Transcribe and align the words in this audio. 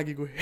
lagi 0.00 0.12
gue. 0.12 0.30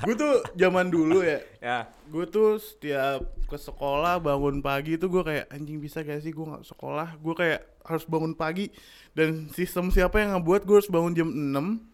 gue 0.00 0.14
tuh 0.14 0.32
zaman 0.54 0.88
dulu 0.88 1.20
ya, 1.20 1.40
Ya. 1.60 1.78
gue 2.06 2.24
tuh 2.24 2.56
setiap 2.56 3.20
ke 3.44 3.56
sekolah 3.56 4.16
bangun 4.16 4.60
pagi 4.60 4.96
tuh 4.96 5.08
gue 5.08 5.20
kayak 5.20 5.50
anjing 5.50 5.76
bisa 5.76 6.00
gak 6.00 6.20
sih 6.20 6.30
gue 6.30 6.40
nggak 6.40 6.64
sekolah 6.64 7.16
gue 7.16 7.34
kayak 7.34 7.60
harus 7.82 8.04
bangun 8.04 8.32
pagi 8.32 8.72
dan 9.12 9.50
sistem 9.50 9.90
siapa 9.90 10.16
yang 10.16 10.38
ngebuat 10.38 10.62
gue 10.62 10.76
harus 10.78 10.88
bangun 10.88 11.12
jam 11.12 11.28
6 11.28 11.84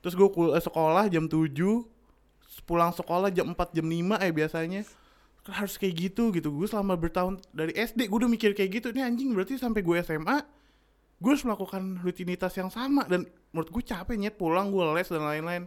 terus 0.00 0.14
gue 0.16 0.28
kul- 0.28 0.50
eh, 0.50 0.58
sekolah 0.60 1.06
jam 1.06 1.28
7 1.28 1.54
pulang 2.62 2.90
sekolah 2.90 3.28
jam 3.28 3.46
4 3.48 3.70
jam 3.72 3.86
5 3.86 4.18
eh 4.18 4.32
biasanya 4.32 4.80
harus 5.44 5.74
kayak 5.76 6.10
gitu 6.10 6.30
gitu 6.30 6.50
gue 6.50 6.66
selama 6.66 6.94
bertahun 6.94 7.38
dari 7.50 7.70
SD 7.72 8.06
gue 8.06 8.18
udah 8.18 8.26
mikir 8.26 8.50
kayak 8.52 8.80
gitu 8.80 8.90
ini 8.90 9.02
anjing 9.02 9.30
berarti 9.30 9.54
sampai 9.54 9.82
gue 9.82 9.96
SMA 10.00 10.42
gue 11.22 11.30
harus 11.30 11.46
melakukan 11.46 12.02
rutinitas 12.02 12.52
yang 12.58 12.66
sama 12.66 13.06
dan 13.06 13.22
menurut 13.54 13.70
gue 13.70 13.82
capek 13.86 14.18
nyet 14.18 14.34
pulang 14.34 14.74
gue 14.74 14.82
les 14.98 15.06
dan 15.06 15.22
lain-lain. 15.22 15.64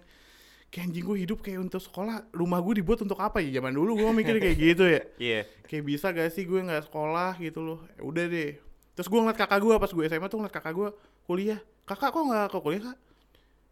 Kayak 0.67 0.91
anjing 0.91 1.05
gue 1.07 1.17
hidup 1.23 1.39
kayak 1.39 1.59
untuk 1.63 1.79
sekolah 1.79 2.27
rumah 2.35 2.59
gue 2.59 2.83
dibuat 2.83 2.99
untuk 2.99 3.15
apa 3.23 3.39
ya? 3.39 3.63
Zaman 3.63 3.71
dulu 3.71 3.95
gue 3.95 4.11
mikir 4.11 4.35
kayak 4.43 4.57
gitu 4.59 4.83
ya. 4.83 5.01
Iya. 5.31 5.41
kayak 5.65 5.83
bisa 5.87 6.11
gak 6.11 6.29
sih 6.35 6.43
gue 6.43 6.59
nggak 6.59 6.91
sekolah 6.91 7.39
gitu 7.39 7.63
loh? 7.63 7.79
Ya 7.95 8.03
udah 8.03 8.25
deh. 8.27 8.59
Terus 8.99 9.07
gue 9.07 9.19
ngeliat 9.23 9.39
kakak 9.39 9.59
gue 9.63 9.73
pas 9.79 9.91
gue 9.95 10.03
SMA 10.11 10.27
tuh 10.27 10.37
ngeliat 10.43 10.55
kakak 10.59 10.73
gue 10.75 10.89
kuliah. 11.23 11.59
Kakak 11.87 12.11
kok 12.11 12.23
nggak 12.27 12.45
ke 12.51 12.57
kuliah 12.59 12.83
kak? 12.91 12.97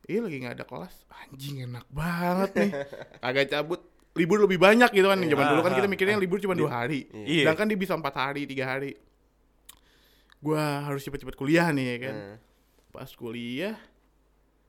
Iya 0.07 0.19
lagi 0.23 0.37
nggak 0.39 0.53
ada 0.55 0.65
kelas. 0.67 0.95
Anjing 1.11 1.55
enak 1.67 1.85
banget 1.91 2.49
nih. 2.55 2.71
Agak 3.27 3.45
cabut. 3.51 3.81
Libur 4.13 4.37
lebih 4.45 4.61
banyak 4.61 4.93
gitu 4.93 5.09
kan. 5.09 5.17
Zaman 5.19 5.45
dulu 5.51 5.61
kan 5.65 5.73
kita 5.73 5.87
mikirnya 5.89 6.15
libur 6.21 6.37
cuma 6.39 6.53
dua 6.55 6.85
hari. 6.85 7.09
Iya. 7.11 7.49
sedangkan 7.49 7.65
dia 7.67 7.79
bisa 7.81 7.93
empat 7.97 8.13
hari 8.15 8.45
tiga 8.47 8.69
hari 8.69 8.93
gue 10.43 10.59
harus 10.59 10.99
cepet-cepet 11.01 11.33
kuliah 11.33 11.67
nih 11.69 11.85
ya 11.87 11.97
kan 12.01 12.15
Hmm. 12.15 12.37
pas 12.91 13.09
kuliah 13.09 13.79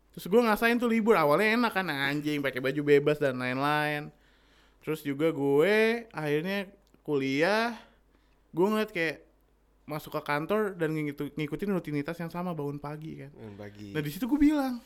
terus 0.08 0.24
gue 0.24 0.38
ngasain 0.38 0.76
tuh 0.76 0.86
libur 0.86 1.12
awalnya 1.12 1.58
enak 1.58 1.72
kan 1.72 1.86
anjing 1.86 2.38
pakai 2.38 2.62
baju 2.62 2.80
bebas 2.80 3.18
dan 3.18 3.34
lain-lain 3.34 4.14
terus 4.80 5.02
juga 5.02 5.28
gue 5.28 5.76
akhirnya 6.08 6.70
kuliah 7.02 7.74
gue 8.48 8.62
ngeliat 8.64 8.88
kayak 8.88 9.26
masuk 9.84 10.14
ke 10.14 10.22
kantor 10.22 10.72
dan 10.72 10.94
ngikutin 11.34 11.68
rutinitas 11.70 12.16
yang 12.16 12.30
sama 12.30 12.54
bangun 12.54 12.78
pagi 12.78 13.18
kan 13.18 13.30
Hmm, 13.34 13.54
Bagi. 13.54 13.90
nah 13.90 14.00
di 14.00 14.08
situ 14.08 14.24
gue 14.24 14.38
bilang 14.38 14.78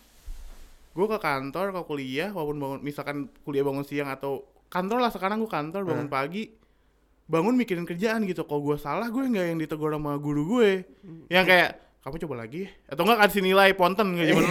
gue 0.90 1.06
ke 1.06 1.18
kantor 1.18 1.70
ke 1.70 1.82
kuliah 1.84 2.32
walaupun 2.32 2.58
bangun 2.58 2.80
misalkan 2.80 3.16
kuliah 3.44 3.62
bangun 3.62 3.84
siang 3.84 4.08
atau 4.08 4.42
kantor 4.66 4.98
lah 4.98 5.12
sekarang 5.12 5.38
gue 5.38 5.46
kantor 5.46 5.84
bangun 5.84 6.08
pagi 6.08 6.50
bangun 7.28 7.54
mikirin 7.54 7.84
kerjaan 7.84 8.24
gitu. 8.24 8.42
Kalau 8.48 8.64
gue 8.64 8.76
salah 8.80 9.06
gue 9.12 9.20
nggak 9.20 9.46
yang 9.54 9.58
ditegur 9.60 9.92
sama 9.92 10.16
guru 10.16 10.58
gue. 10.58 10.88
Yang 11.28 11.44
kayak 11.44 11.70
kamu 12.02 12.16
coba 12.24 12.34
lagi. 12.42 12.62
Atau 12.88 13.04
enggak 13.04 13.18
kasih 13.28 13.40
nilai 13.44 13.70
ponten 13.76 14.16
kayak 14.16 14.28
zaman 14.32 14.44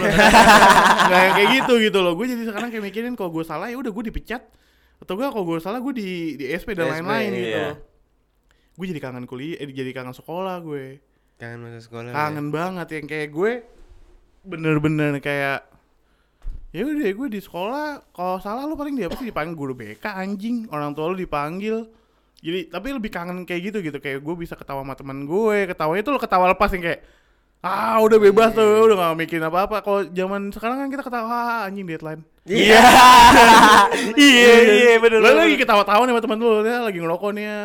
nggak 1.10 1.20
yang 1.20 1.34
kayak 1.34 1.50
gitu 1.58 1.74
gitu 1.82 1.98
loh. 2.00 2.14
Gue 2.14 2.30
jadi 2.30 2.42
sekarang 2.46 2.70
kayak 2.70 2.84
mikirin 2.86 3.14
kalau 3.18 3.34
gue 3.34 3.44
salah 3.44 3.66
ya 3.66 3.76
udah 3.76 3.90
gue 3.90 4.04
dipecat. 4.14 4.46
Atau 5.02 5.18
enggak 5.18 5.34
kalau 5.34 5.44
gue 5.44 5.58
salah 5.58 5.82
gue 5.82 5.92
di 5.92 6.38
di 6.38 6.46
SP 6.54 6.78
dan 6.78 6.88
lain-lain 6.94 7.30
gitu 7.34 7.50
iya. 7.50 7.66
loh. 7.74 7.76
Gue 8.78 8.86
jadi 8.94 9.00
kangen 9.02 9.26
kuliah 9.26 9.58
eh, 9.58 9.66
jadi 9.66 9.90
kangen 9.90 10.14
sekolah 10.14 10.62
gue. 10.62 11.02
Kangen 11.38 11.58
masa 11.66 11.82
sekolah. 11.82 12.10
ya? 12.10 12.14
kangen 12.14 12.46
banget 12.54 12.88
yang 12.98 13.06
kayak 13.10 13.28
gue 13.30 13.52
bener-bener 14.42 15.18
kayak 15.18 15.66
ya 16.70 16.82
udah 16.86 17.10
gue 17.10 17.28
di 17.30 17.40
sekolah 17.42 18.12
kalau 18.14 18.38
salah 18.38 18.66
lu 18.68 18.76
paling 18.76 18.94
dia 18.94 19.10
pasti 19.10 19.26
dipanggil 19.26 19.58
guru 19.58 19.74
BK 19.74 20.14
anjing. 20.14 20.70
Orang 20.70 20.94
tua 20.94 21.10
lu 21.10 21.18
dipanggil 21.18 21.90
jadi 22.38 22.70
tapi 22.70 22.94
lebih 22.94 23.10
kangen 23.10 23.42
kayak 23.42 23.62
gitu 23.72 23.78
gitu 23.82 23.98
kayak 23.98 24.22
gue 24.22 24.34
bisa 24.38 24.54
ketawa 24.54 24.82
sama 24.86 24.94
teman 24.94 25.26
gue 25.26 25.66
ketawanya 25.66 26.02
tuh 26.06 26.12
lo 26.14 26.20
ketawa 26.22 26.46
lepas 26.54 26.70
yang 26.74 26.84
kayak 26.86 27.00
ah 27.58 27.98
udah 27.98 28.18
bebas 28.22 28.54
tuh 28.54 28.86
udah 28.86 28.96
gak 28.96 29.14
mikirin 29.18 29.42
apa 29.50 29.66
apa 29.66 29.76
kalau 29.82 30.06
zaman 30.14 30.54
sekarang 30.54 30.78
kan 30.78 30.88
kita 30.94 31.02
ketawa 31.02 31.26
"Ah, 31.26 31.58
anjing 31.66 31.86
deadline 31.86 32.22
Iya. 32.48 32.80
Iya, 34.16 34.52
iya. 34.64 34.92
Lu 34.96 35.02
bener. 35.04 35.20
lagi 35.36 35.56
ketawa-tawa 35.60 36.02
nih 36.08 36.14
sama 36.16 36.22
teman 36.24 36.38
lu, 36.40 36.64
dia 36.64 36.80
lagi 36.80 36.98
ngerokok 36.98 37.30
nih 37.36 37.44
ya. 37.44 37.60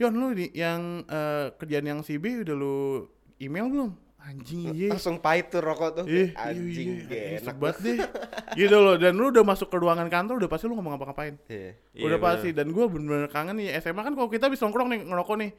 Yon 0.00 0.14
lu 0.16 0.26
di, 0.32 0.46
yang 0.56 0.80
eh, 1.06 1.52
kerjaan 1.54 1.86
yang 1.86 2.00
si 2.00 2.16
B 2.16 2.40
udah 2.40 2.56
lu 2.56 3.04
email 3.38 3.68
belum? 3.68 3.90
Anjing 4.24 4.72
iya. 4.72 4.88
Langsung 4.88 5.20
pahit 5.20 5.48
tuh 5.48 5.60
rokok 5.60 5.90
tuh. 5.94 6.04
Ih, 6.06 6.32
Anjing, 6.32 6.88
iya, 6.90 7.04
iya, 7.04 7.04
gak 7.04 7.24
enak. 7.28 7.42
sebat 7.44 7.76
deh. 7.78 7.96
gitu 8.58 8.76
loh, 8.78 8.96
dan 8.96 9.12
lu 9.12 9.28
udah 9.28 9.44
masuk 9.44 9.68
ke 9.68 9.76
ruangan 9.76 10.08
kantor 10.08 10.40
udah 10.40 10.48
pasti 10.48 10.64
lu 10.64 10.74
ngomong 10.74 10.96
apa-ngapain. 10.96 11.36
Iya. 11.44 11.76
Iya, 11.92 12.02
udah 12.02 12.16
bener. 12.16 12.28
pasti 12.32 12.48
dan 12.50 12.66
gue 12.68 12.84
bener-bener 12.86 13.28
kangen 13.28 13.54
nih 13.54 13.76
SMA 13.78 14.00
kan 14.00 14.12
kalau 14.12 14.26
kita 14.26 14.48
bisa 14.48 14.64
nongkrong 14.64 14.88
nih 14.88 15.00
ngerokok 15.04 15.36
nih. 15.38 15.50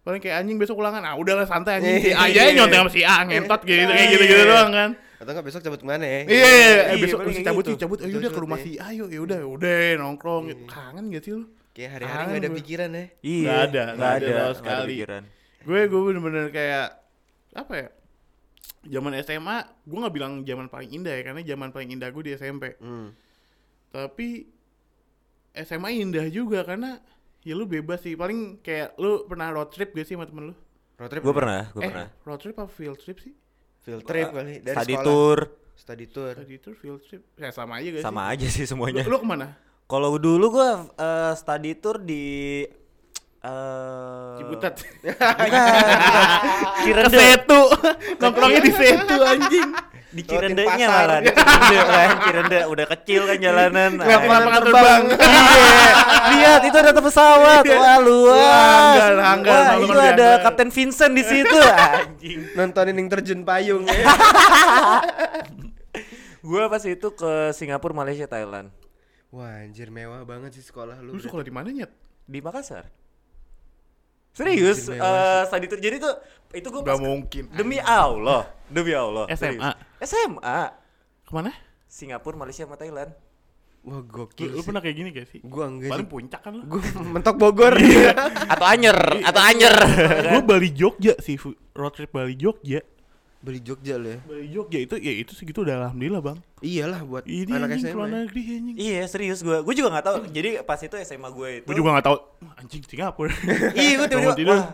Paling 0.00 0.20
kayak 0.20 0.36
anjing 0.38 0.56
besok 0.56 0.76
ulangan, 0.76 1.00
ah 1.00 1.16
udahlah 1.16 1.44
santai 1.44 1.80
anjing 1.80 1.96
si 1.98 2.10
A 2.10 2.24
Iya. 2.26 2.40
aja 2.44 2.52
nyontek 2.54 2.78
sama 2.78 2.90
si 2.90 3.00
A 3.02 3.16
ngentot 3.22 3.60
gitu 3.62 3.82
kayak 3.82 4.08
gitu-gitu 4.10 4.42
doang 4.44 4.70
kan. 4.70 4.90
Atau 5.14 5.30
enggak 5.30 5.44
besok 5.44 5.60
cabut 5.60 5.80
ke 5.80 5.86
mana 5.86 6.04
ya? 6.04 6.20
Iya, 6.20 6.24
iya, 6.26 6.44
iya. 6.44 6.48
Iya, 6.48 6.82
Eh, 6.84 6.96
besok 7.00 7.18
mesti 7.22 7.40
cabut 7.42 7.62
gitu. 7.62 7.70
sih, 7.70 7.78
cabut. 7.78 7.98
Ayo 7.98 8.14
udah 8.18 8.30
ke 8.30 8.40
rumah 8.40 8.58
si 8.58 8.70
A 8.76 8.88
yuk, 8.90 9.08
ya 9.08 9.20
udah, 9.20 9.40
udah 9.46 9.76
nongkrong. 9.96 10.44
Kangen 10.64 11.04
gak 11.08 11.22
sih 11.22 11.32
lu? 11.32 11.48
Kayak 11.72 11.90
hari-hari 11.96 12.20
enggak 12.26 12.40
ada 12.40 12.50
pikiran 12.54 12.90
ya. 12.90 13.04
Iya. 13.18 13.40
Nggak 13.42 13.60
ada, 13.62 13.82
nggak 13.90 14.12
ada 14.14 14.34
sekali. 14.52 14.88
pikiran. 14.90 15.22
gue 15.60 15.80
gue 15.82 16.00
bener-bener 16.02 16.46
kayak 16.50 16.86
apa 17.54 17.72
ya 17.74 17.88
zaman 18.86 19.12
SMA 19.18 19.56
gue 19.82 19.98
nggak 19.98 20.14
bilang 20.14 20.32
zaman 20.40 20.66
paling 20.66 20.90
indah 20.92 21.12
ya 21.12 21.22
karena 21.22 21.40
zaman 21.42 21.68
paling 21.70 21.88
indah 21.90 22.08
gue 22.08 22.22
di 22.22 22.32
SMP 22.32 22.76
Hmm. 22.76 23.10
tapi 23.88 24.48
SMA 25.54 25.90
indah 25.96 26.26
juga 26.28 26.62
karena 26.62 26.98
ya 27.40 27.52
lu 27.52 27.64
bebas 27.64 28.00
sih 28.00 28.12
paling 28.12 28.58
kayak 28.58 28.96
lu 28.96 29.24
pernah 29.24 29.48
road 29.48 29.68
trip 29.68 29.92
gak 29.92 30.02
sih 30.02 30.14
sama 30.14 30.24
temen 30.24 30.50
lu 30.50 30.56
Road 30.94 31.10
trip. 31.10 31.22
Gue 31.22 31.34
pernah, 31.34 31.62
gue 31.68 31.80
eh 31.80 31.90
pernah. 31.90 32.06
road 32.22 32.38
trip 32.38 32.54
apa 32.54 32.70
field 32.70 32.98
trip 32.98 33.18
sih 33.18 33.34
Field 33.80 34.02
trip 34.02 34.30
kali 34.30 34.54
dari 34.60 34.74
Study 34.74 34.94
sekolah. 34.94 35.04
tour 35.04 35.38
Study 35.74 36.06
tour. 36.06 36.32
tadi 36.32 36.54
itu 36.54 36.70
field 36.72 37.00
trip 37.02 37.22
ya 37.34 37.50
sama 37.50 37.72
aja 37.76 37.88
gak 37.90 38.02
sama 38.02 38.22
sih 38.22 38.30
aja 38.32 38.46
sih 38.48 38.64
semuanya. 38.64 39.02
lu, 39.02 39.10
lu 39.10 39.18
ke 39.18 39.26
mana 39.26 39.48
Kalau 39.84 40.16
dulu 40.16 40.46
gue 40.54 40.68
eh, 40.96 41.32
study 41.34 41.72
tour 41.76 42.00
di 42.00 42.24
eh 43.44 44.30
Ciputat 44.34 44.72
bukan. 44.74 45.04
ke 45.12 46.82
Cirende. 46.82 47.16
Setu 47.16 47.60
nongkrongnya 48.16 48.60
di 48.60 48.72
Setu 48.72 49.16
anjing 49.20 49.68
Di 50.14 50.22
Cirendenya 50.22 50.86
malah, 50.86 51.18
di 51.18 51.28
Cirende 51.28 51.78
kan, 51.84 52.08
Cirende 52.22 52.58
udah 52.70 52.86
kecil 52.88 53.26
kan 53.26 53.36
jalanan. 53.36 53.90
Lihat 53.98 54.22
Ah, 54.22 54.30
lapangan 54.30 54.60
terbang 54.62 55.02
Iya, 55.10 56.52
lihat 56.54 56.62
itu 56.64 56.76
ada 56.78 56.92
pesawat, 56.94 57.64
wah 57.66 57.98
luas. 57.98 58.38
Hanggar, 58.38 59.12
hanggar, 59.20 59.60
Wah, 59.60 59.82
itu 59.82 59.98
ada. 59.98 60.28
Kapten 60.40 60.70
Vincent 60.70 61.12
di 61.12 61.24
situ, 61.26 61.58
anjing. 61.98 62.46
Nontonin 62.54 62.94
yang 62.94 63.08
terjun 63.10 63.42
payung 63.42 63.84
ya. 63.84 64.06
Gua 66.44 66.68
pas 66.68 66.84
itu 66.84 67.08
ke 67.10 67.32
Singapura, 67.50 67.96
Malaysia, 67.96 68.28
Thailand, 68.28 68.68
Wah, 69.28 69.66
anjir 69.66 69.90
mewah 69.90 70.22
banget 70.22 70.54
sih 70.54 70.62
sekolah 70.62 71.02
lu. 71.02 71.16
lu 71.16 71.20
sekolah 71.20 71.42
di 71.42 71.50
mana 71.50 71.74
nyet 71.74 71.90
di 72.24 72.38
Makassar. 72.38 72.86
Serius, 74.34 74.90
mewah 74.90 74.98
eh 75.00 75.42
study 75.46 75.66
tour. 75.66 75.78
Jadi 75.78 75.96
tuh 75.96 76.14
itu 76.50 76.66
gua 76.68 76.82
Gak 76.84 76.98
mungkin 76.98 77.42
demi 77.50 77.78
Allah, 77.78 78.50
demi 78.66 78.90
Allah. 78.90 79.30
SMA. 79.30 79.38
serius. 79.38 79.62
SMA. 80.02 80.58
ke 81.22 81.30
mana 81.30 81.50
Singapura, 81.86 82.34
Malaysia, 82.34 82.66
sama 82.66 82.74
Thailand. 82.74 83.14
Wah, 83.80 84.00
lu, 84.00 84.02
gokil. 84.02 84.48
lu 84.48 84.58
sih. 84.58 84.64
pernah 84.64 84.80
kayak 84.80 84.96
gini 84.96 85.08
gak 85.12 85.28
sih 85.28 85.40
Gua 85.44 85.68
enggak 85.68 85.92
paling 85.92 86.08
puncak 86.08 86.40
kan 86.40 86.56
lu 86.56 86.64
Gua 86.64 86.80
mentok 87.04 87.36
Bogor. 87.36 87.76
atau 88.48 88.64
Anyer, 88.64 88.96
atau 89.22 89.42
Anyer. 89.44 89.76
gue 90.24 90.40
Bali 90.42 90.72
Jogja 90.72 91.12
sih 91.20 91.36
road 91.70 91.92
trip 91.92 92.08
Bali 92.08 92.32
Jogja 92.32 92.80
Beli 93.44 93.60
Jogja 93.60 94.00
lu 94.00 94.08
ya. 94.08 94.18
Bali 94.24 94.48
Jogja 94.48 94.78
itu 94.80 94.94
ya 94.96 95.12
itu 95.12 95.36
segitu 95.36 95.60
udah 95.60 95.84
alhamdulillah 95.84 96.24
bang 96.24 96.38
Iyalah 96.64 97.04
buat 97.04 97.24
ini 97.28 97.52
anak 97.52 97.76
anjing 97.76 97.92
SMA. 97.92 98.06
negeri 98.08 98.42
anjing 98.56 98.76
Iya 98.80 99.00
serius 99.04 99.44
gue, 99.44 99.60
gue 99.60 99.74
juga 99.76 99.92
nggak 99.92 100.06
tahu. 100.08 100.16
Jadi 100.32 100.50
pas 100.64 100.80
itu 100.80 100.96
SMA 101.04 101.28
gue 101.28 101.48
itu. 101.60 101.66
gue 101.68 101.76
juga 101.76 102.00
gak 102.00 102.06
tahu 102.08 102.16
anjing 102.56 102.82
Singapura 102.88 103.28
Iya 103.76 103.92
gue 104.00 104.08
tiba-tiba. 104.08 104.56
Wah, 104.56 104.66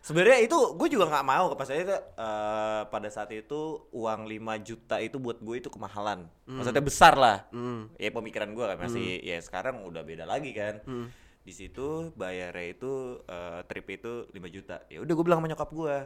sebenarnya 0.00 0.38
itu 0.40 0.56
gue 0.56 0.88
juga 0.88 1.04
nggak 1.12 1.26
mau 1.26 1.52
pas 1.52 1.68
itu 1.68 1.92
eh, 1.92 2.82
pada 2.88 3.08
saat 3.12 3.28
itu 3.36 3.84
uang 3.92 4.20
5 4.24 4.64
juta 4.64 4.96
itu 5.02 5.20
buat 5.20 5.36
gue 5.44 5.56
itu 5.60 5.68
kemahalan. 5.68 6.24
Maksudnya 6.48 6.80
besar 6.80 7.20
lah. 7.20 7.44
Hmm. 7.52 7.92
Ya 8.00 8.08
pemikiran 8.08 8.48
gue 8.56 8.64
kan 8.64 8.80
masih 8.80 9.20
ya 9.20 9.36
sekarang 9.44 9.84
udah 9.84 10.00
beda 10.00 10.24
lagi 10.24 10.56
kan. 10.56 10.80
Hmm. 10.88 11.12
Di 11.44 11.52
situ 11.52 12.16
bayarnya 12.16 12.64
itu 12.72 13.20
eh, 13.28 13.60
trip 13.68 13.86
itu 13.92 14.24
5 14.32 14.56
juta. 14.56 14.80
Ya 14.88 15.04
udah 15.04 15.12
gue 15.12 15.24
bilang 15.26 15.44
sama 15.44 15.52
nyokap 15.52 15.68
gue. 15.68 15.96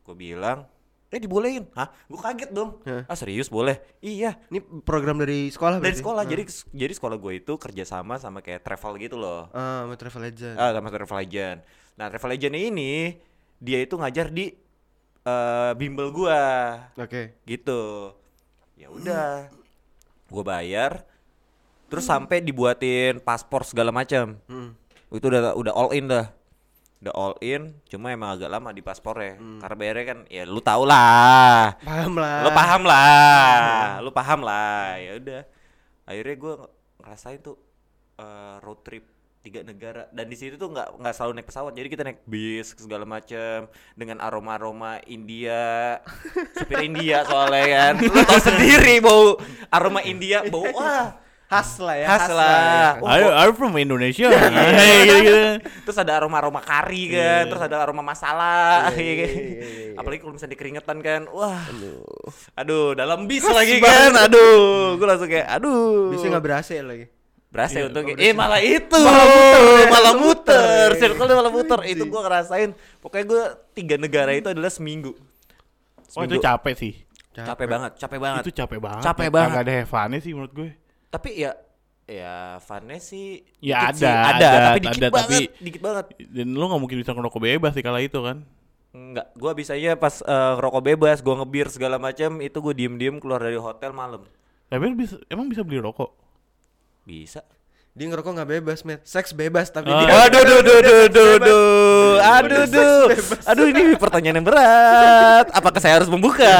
Gue 0.00 0.16
bilang, 0.16 0.64
"Eh 1.10 1.18
dibolehin." 1.18 1.66
Hah? 1.74 1.90
Gue 2.06 2.16
kaget 2.16 2.50
dong. 2.50 2.78
Hah? 2.86 3.04
Ah 3.04 3.16
serius 3.18 3.50
boleh? 3.50 3.76
Iya. 4.00 4.38
Ini 4.48 4.62
program 4.82 5.18
dari 5.18 5.50
sekolah 5.50 5.82
Dari 5.82 5.92
berarti? 5.92 6.00
sekolah. 6.00 6.22
Jadi 6.24 6.42
jadi 6.70 6.92
sekolah 6.94 7.16
gue 7.18 7.32
itu 7.36 7.52
kerjasama 7.54 8.16
sama 8.16 8.40
kayak 8.40 8.62
travel 8.62 8.94
gitu 8.96 9.18
loh. 9.18 9.50
Ah, 9.50 9.84
sama 9.84 9.94
travel 9.98 10.22
agent. 10.24 10.56
Ah, 10.56 10.70
sama 10.70 10.88
Travel 10.88 11.18
Agent. 11.18 11.58
Nah, 11.98 12.06
Travel 12.08 12.32
Agent 12.32 12.56
ini 12.56 13.18
dia 13.60 13.78
itu 13.82 13.92
ngajar 13.92 14.32
di 14.32 14.56
eh, 15.20 15.72
bimbel 15.76 16.08
gua 16.08 16.40
Oke. 16.96 17.36
gitu. 17.44 18.14
Ya 18.80 18.88
udah. 18.88 19.52
Gua 20.32 20.40
bayar 20.46 21.04
terus 21.90 22.06
sampai 22.06 22.38
dibuatin 22.40 23.18
paspor 23.18 23.66
segala 23.66 23.90
macam. 23.90 24.38
Hmm. 24.46 24.72
Itu 25.10 25.26
udah 25.26 25.58
udah 25.58 25.72
all 25.74 25.90
in 25.92 26.06
dah. 26.06 26.30
Udah 27.00 27.14
all 27.16 27.34
in 27.40 27.72
cuma 27.88 28.12
emang 28.12 28.36
agak 28.36 28.52
lama 28.52 28.76
di 28.76 28.84
paspornya. 28.84 29.40
Karena 29.40 29.76
bayarnya 29.76 30.04
kan 30.04 30.18
ya 30.28 30.44
lu 30.44 30.60
tau 30.60 30.84
lah. 30.84 31.72
Paham 31.80 32.14
lah. 32.20 32.40
lu 32.44 32.50
paham 32.52 32.82
lah. 32.84 33.56
Lu 34.04 34.10
paham 34.12 34.40
lah. 34.44 35.00
Ya 35.00 35.12
udah. 35.16 35.42
Akhirnya 36.04 36.36
gue 36.36 36.54
ngerasain 37.00 37.40
tuh 37.40 37.56
eh, 38.20 38.56
road 38.60 38.84
trip 38.84 39.08
tiga 39.40 39.64
negara. 39.64 40.12
Dan 40.12 40.28
di 40.28 40.36
situ 40.36 40.60
tuh 40.60 40.68
nggak 40.68 41.00
nggak 41.00 41.14
selalu 41.16 41.32
naik 41.40 41.48
pesawat. 41.48 41.72
Jadi 41.72 41.88
kita 41.88 42.02
naik 42.04 42.20
bis 42.28 42.76
segala 42.76 43.08
macam 43.08 43.72
dengan 43.96 44.20
aroma 44.20 44.60
aroma 44.60 45.00
India. 45.08 45.96
Supir 46.52 46.84
India 46.84 47.24
soalnya 47.24 47.64
kan. 47.64 47.94
Lu 47.96 48.20
tau 48.28 48.40
sendiri 48.44 49.00
bau 49.00 49.40
aroma 49.72 50.04
India 50.04 50.44
bau 50.52 50.68
wah 50.76 51.29
Khas 51.50 51.82
lah 51.82 51.96
ya. 51.98 52.06
khas 52.06 52.26
lah 52.30 52.46
ya. 52.46 52.88
Oh, 53.02 53.10
Ayo, 53.10 53.28
I'm 53.34 53.58
from 53.58 53.74
Indonesia. 53.74 54.30
gitu-gitu. 55.02 55.58
terus 55.82 55.98
ada 55.98 56.14
aroma 56.16 56.38
aroma 56.38 56.62
kari 56.62 57.10
kan 57.10 57.50
terus 57.50 57.58
ada 57.58 57.82
aroma 57.82 58.06
Iya, 58.06 58.14
ya 58.14 58.30
kan? 58.86 58.94
iya, 58.94 59.12
iya, 59.12 59.26
iya. 59.26 59.98
apalagi 59.98 60.22
kalau 60.22 60.38
misalnya 60.38 60.54
keringetan 60.54 60.98
kan 61.02 61.26
wah 61.28 61.58
aduh 62.54 62.94
dalam 62.94 63.26
bis 63.26 63.42
lagi 63.42 63.82
kan 63.82 64.14
aduh 64.14 64.94
gue 64.94 65.06
langsung 65.06 65.26
kayak 65.26 65.50
aduh 65.50 66.14
Bisa 66.14 66.30
nggak 66.30 66.44
berhasil 66.44 66.82
lagi. 66.86 67.10
berasa 67.50 67.82
Iya, 67.82 67.90
untuk 67.90 68.00
nggak 68.06 68.22
eh 68.22 68.30
malah 68.30 68.62
itu 68.62 68.94
Malah 68.94 69.26
muter 69.26 69.58
ya. 69.58 69.88
malah 69.90 70.14
muter 70.14 70.88
circle 70.96 71.26
malah 71.28 71.50
muter 71.50 71.80
itu 71.84 72.02
gue 72.06 72.20
ngerasain 72.22 72.70
pokoknya 73.02 73.24
gue 73.26 73.42
tiga 73.74 73.96
negara 73.98 74.30
itu 74.30 74.46
adalah 74.46 74.70
seminggu 74.70 75.18
Oh, 76.10 76.22
itu 76.22 76.38
Seminggu. 76.38 76.42
capek 76.42 76.74
sih. 76.74 76.92
capek 77.32 77.66
banget 77.66 77.92
capek 77.96 78.18
banget 78.18 78.42
Itu 78.42 78.50
capek 78.52 78.78
banget. 78.78 79.02
Capek 79.04 79.26
Ya, 79.26 79.30
banget. 79.30 79.50
Kagak 79.52 79.62
ada 79.62 79.72
have 79.76 79.86
fun-nya 79.88 80.18
sih 80.18 80.30
menurut 80.30 80.50
gue. 80.52 80.70
Tapi 81.10 81.36
ya 81.36 81.52
ya 82.06 82.34
funnya 82.58 82.98
sih 82.98 83.42
Ya 83.58 83.86
dikit 83.86 84.02
sih. 84.02 84.06
ada, 84.06 84.14
ada, 84.30 84.46
ada, 84.48 84.66
tapi 84.66 84.80
dikit 84.80 84.98
ada, 84.98 85.08
banget 85.08 85.30
tapi- 85.30 85.48
dikit 85.60 85.80
banget 85.80 86.04
Dan 86.26 86.46
lu 86.50 86.64
nggak 86.64 86.80
mungkin 86.80 86.98
bisa 86.98 87.12
ngerokok 87.12 87.40
bebas 87.40 87.72
sih 87.72 87.82
kala 87.82 87.98
itu 87.98 88.18
kan. 88.18 88.42
Enggak, 88.90 89.30
gua 89.34 89.52
bisanya 89.52 89.94
pas 89.94 90.18
eh, 90.18 90.52
rokok 90.56 90.82
bebas, 90.84 91.18
gua 91.20 91.38
ngebir 91.38 91.66
segala 91.68 91.94
macam, 91.96 92.38
itu 92.38 92.58
gua 92.58 92.72
diem-diem 92.72 93.18
keluar 93.18 93.38
dari 93.38 93.54
hotel 93.54 93.90
malam. 93.92 94.26
Tapi 94.66 94.82
lu 94.84 94.96
bisa, 94.96 95.14
emang 95.26 95.46
bisa 95.46 95.62
beli 95.62 95.78
rokok? 95.78 96.10
Bisa. 97.04 97.46
Dia 97.90 98.06
ngerokok 98.06 98.30
nggak 98.32 98.50
bebas, 98.52 98.82
met. 98.82 99.02
Seks 99.02 99.30
bebas 99.30 99.66
tapi 99.68 99.90
Oh. 99.90 99.98
dia. 100.00 100.10
Aduh, 100.24 100.42
duh, 100.42 100.60
duh, 100.60 100.78
duh, 100.80 101.06
duh, 101.06 101.30
Bebas. 101.32 101.42
duh. 101.42 102.14
Aduh, 102.20 102.64
duh. 102.66 103.06
Aduh, 103.46 103.66
ini 103.68 103.94
pertanyaan 103.94 104.38
yang 104.38 104.46
berat. 104.46 105.46
Apakah 105.50 105.78
saya 105.78 105.98
harus 105.98 106.06
membuka? 106.06 106.50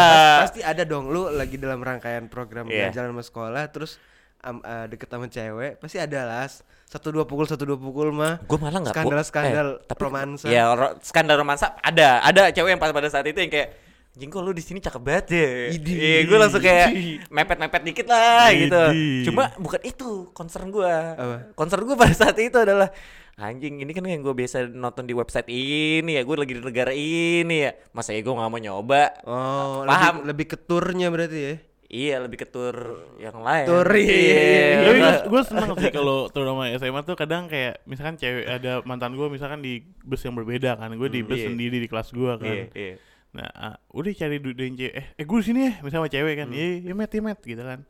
Pasti 0.43 0.58
ada 0.61 0.82
dong. 0.82 1.06
Lu 1.06 1.31
lagi 1.31 1.55
dalam 1.55 1.79
rangkaian 1.79 2.26
program 2.26 2.67
Iya. 2.67 2.91
jalan 2.93 3.14
sama 3.14 3.23
sekolah, 3.23 3.64
terus 3.69 3.99
am, 4.41 4.61
eh, 4.61 4.87
deket 4.89 5.09
sama 5.09 5.27
cewek, 5.27 5.73
pasti 5.79 5.97
ada 5.97 6.21
lah. 6.25 6.49
Satu 6.85 7.15
dua 7.15 7.23
pukul, 7.23 7.47
satu 7.47 7.63
dua 7.63 7.79
pukul 7.79 8.11
mah. 8.11 8.43
Gua 8.45 8.59
malah 8.59 8.83
nggak 8.83 8.95
Skandal-skandal 8.97 9.69
eh, 9.79 9.87
tapi- 9.87 10.03
romansa. 10.03 10.47
Ya, 10.49 10.73
ro- 10.73 10.97
skandal 11.01 11.37
romansa 11.39 11.77
ada. 11.79 12.19
Ada 12.21 12.51
cewek 12.51 12.75
yang 12.75 12.83
pada 12.83 12.91
pada 12.91 13.07
saat 13.07 13.25
itu 13.25 13.39
yang 13.39 13.49
kayak 13.49 13.93
Jing 14.11 14.27
kok 14.27 14.43
lu 14.43 14.51
di 14.51 14.59
sini 14.59 14.83
cakep 14.83 14.99
banget 14.99 15.27
ya. 15.31 15.49
Idih. 15.71 15.95
Iya, 15.95 16.19
gue 16.27 16.35
langsung 16.35 16.59
kayak 16.59 16.89
mepet-mepet 17.31 17.83
dikit 17.87 18.07
lah 18.11 18.51
gitu. 18.51 18.85
Idih. 18.91 19.23
Cuma 19.31 19.55
bukan 19.55 19.79
itu 19.87 20.27
concern 20.35 20.67
gua. 20.69 21.15
Apa? 21.15 21.37
Concern 21.55 21.87
gua 21.87 21.95
pada 21.95 22.11
saat 22.11 22.35
itu 22.43 22.59
adalah 22.59 22.91
anjing 23.39 23.81
ini 23.81 23.89
kan 23.95 24.03
yang 24.03 24.21
gue 24.21 24.35
biasa 24.35 24.67
nonton 24.67 25.07
di 25.07 25.15
website 25.15 25.47
ini 25.49 26.19
ya, 26.19 26.27
gue 26.27 26.37
lagi 26.37 26.53
di 26.53 26.61
negara 26.61 26.91
ini 26.91 27.65
ya. 27.65 27.73
Masa 27.95 28.11
ya 28.11 28.21
gue 28.21 28.35
nggak 28.35 28.51
mau 28.51 28.59
nyoba? 28.59 29.03
Oh, 29.25 29.87
Paham. 29.87 30.27
lebih, 30.27 30.27
lebih 30.27 30.47
ke 30.53 30.57
turnya 30.59 31.07
berarti 31.09 31.39
ya. 31.39 31.55
Iya, 31.91 32.23
lebih 32.23 32.39
ke 32.39 32.47
tour 32.47 32.73
yang 33.19 33.43
lain. 33.43 33.67
Tur, 33.67 33.83
iya. 33.93 34.79
Tapi 34.79 34.95
gue 34.95 35.11
Iya. 35.11 35.27
gue 35.27 35.43
seneng 35.43 35.71
sih 35.75 35.91
kalau 35.91 36.31
terutama 36.31 36.71
SMA 36.71 37.03
tuh 37.03 37.19
kadang 37.19 37.51
kayak 37.51 37.83
misalkan 37.83 38.15
cewek 38.15 38.47
ada 38.47 38.79
mantan 38.87 39.13
gue 39.13 39.27
misalkan 39.27 39.59
di 39.59 39.83
bus 40.01 40.23
yang 40.23 40.39
berbeda 40.39 40.79
kan, 40.79 40.87
gue 40.89 41.09
di 41.11 41.21
Hmm, 41.21 41.29
bus 41.29 41.43
iya. 41.43 41.51
sendiri 41.51 41.77
di 41.77 41.89
kelas 41.91 42.15
gue 42.15 42.33
kan. 42.33 42.47
Iya, 42.47 42.65
iya. 42.73 42.95
Nah, 43.31 43.47
ah, 43.53 43.75
udah 43.91 44.11
cari 44.13 44.39
du- 44.39 44.55
duit 44.55 44.71
cewek. 44.73 44.95
Eh, 44.95 45.07
eh 45.19 45.25
gue 45.27 45.39
di 45.39 45.45
sini 45.45 45.61
ya, 45.67 45.73
misalnya 45.83 45.99
sama 46.01 46.09
cewek 46.09 46.35
kan. 46.37 46.47
Hmm. 46.47 46.59
Iya, 46.59 46.69
iya 46.81 46.95
met, 46.95 47.11
iya 47.11 47.23
met 47.25 47.39
gitu 47.41 47.63
kan. 47.63 47.81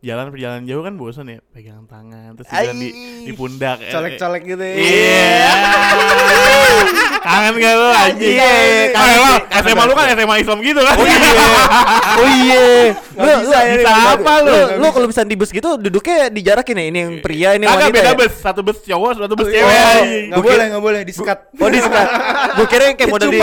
Jalan 0.00 0.32
perjalanan 0.32 0.64
jauh 0.64 0.80
kan 0.80 0.96
bosan 0.96 1.28
ya, 1.28 1.44
pegangan 1.52 1.84
tangan 1.84 2.32
terus 2.32 2.48
jalan 2.48 2.72
di 2.74 2.88
di 3.20 3.32
pundak. 3.36 3.84
eh. 3.84 3.92
Colek-colek 3.92 4.42
gitu 4.46 4.64
ya. 4.64 4.74
Iya. 4.74 5.44
Kangen 7.20 7.52
gak 7.54 7.74
lu 7.76 7.88
anjing? 7.92 8.32
Iya, 8.32 8.48
Kangen 8.90 9.18
kangen 9.20 9.20
kangen 9.44 9.60
SMA 9.60 9.84
lu 9.84 9.92
kan 9.92 10.06
SMA 10.10 10.36
Islam 10.40 10.58
gitu 10.64 10.80
kan. 10.80 10.96
Oh 10.96 11.04
iya. 11.04 11.28
Oh 12.16 12.28
iya. 12.32 12.64
Lu 13.12 13.30
bisa 13.44 13.58
bisa 13.76 13.90
apa 14.16 14.32
lu? 14.40 14.58
Lu 14.80 14.86
kalau 14.88 15.04
bisa 15.04 15.20
di 15.20 15.36
bus 15.36 15.52
gitu 15.52 15.76
duduknya 15.76 16.32
dijarakin 16.32 16.80
ya. 16.80 16.84
Ini 16.88 16.98
yang 16.98 17.12
pria, 17.20 17.48
ini 17.54 17.68
wanita. 17.68 17.92
beda 17.92 18.10
ya? 18.10 18.16
bus, 18.16 18.32
satu 18.34 18.60
bus 18.64 18.80
cowok, 18.80 19.10
satu 19.20 19.34
bus 19.36 19.46
Oh, 19.46 19.52
cewek. 19.52 20.32
Nggak 20.32 20.40
boleh, 20.40 20.64
nggak 20.72 20.82
boleh 20.82 21.00
di 21.04 21.12
sekat. 21.12 21.38
Oh 21.60 21.68
di 21.68 21.76
sekat. 21.76 22.06
Gue 22.56 22.66
kira 22.66 22.82
yang 22.88 22.96
kayak 22.96 23.10
model 23.12 23.28
di 23.28 23.40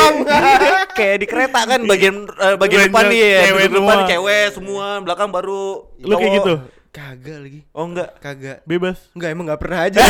kayak 0.98 1.16
di 1.22 1.28
kereta 1.30 1.60
kan 1.64 1.80
bagian 1.86 2.16
eh, 2.26 2.56
bagian 2.58 2.82
depan 2.90 3.04
nih 3.06 3.20
ya. 3.22 3.40
cewek 3.46 3.66
depan 3.70 3.78
semua. 3.94 4.10
cewek 4.10 4.46
semua, 4.52 4.88
belakang 5.06 5.30
baru 5.30 5.86
Lu 6.02 6.16
kayak 6.18 6.30
cowok. 6.30 6.38
gitu. 6.38 6.54
Kagak 6.94 7.38
lagi. 7.46 7.62
Oh 7.74 7.86
enggak. 7.86 8.10
Kagak. 8.22 8.58
Bebas. 8.66 8.98
Enggak 9.14 9.30
emang 9.34 9.46
nggak 9.50 9.62
pernah 9.62 9.80
aja. 9.86 10.02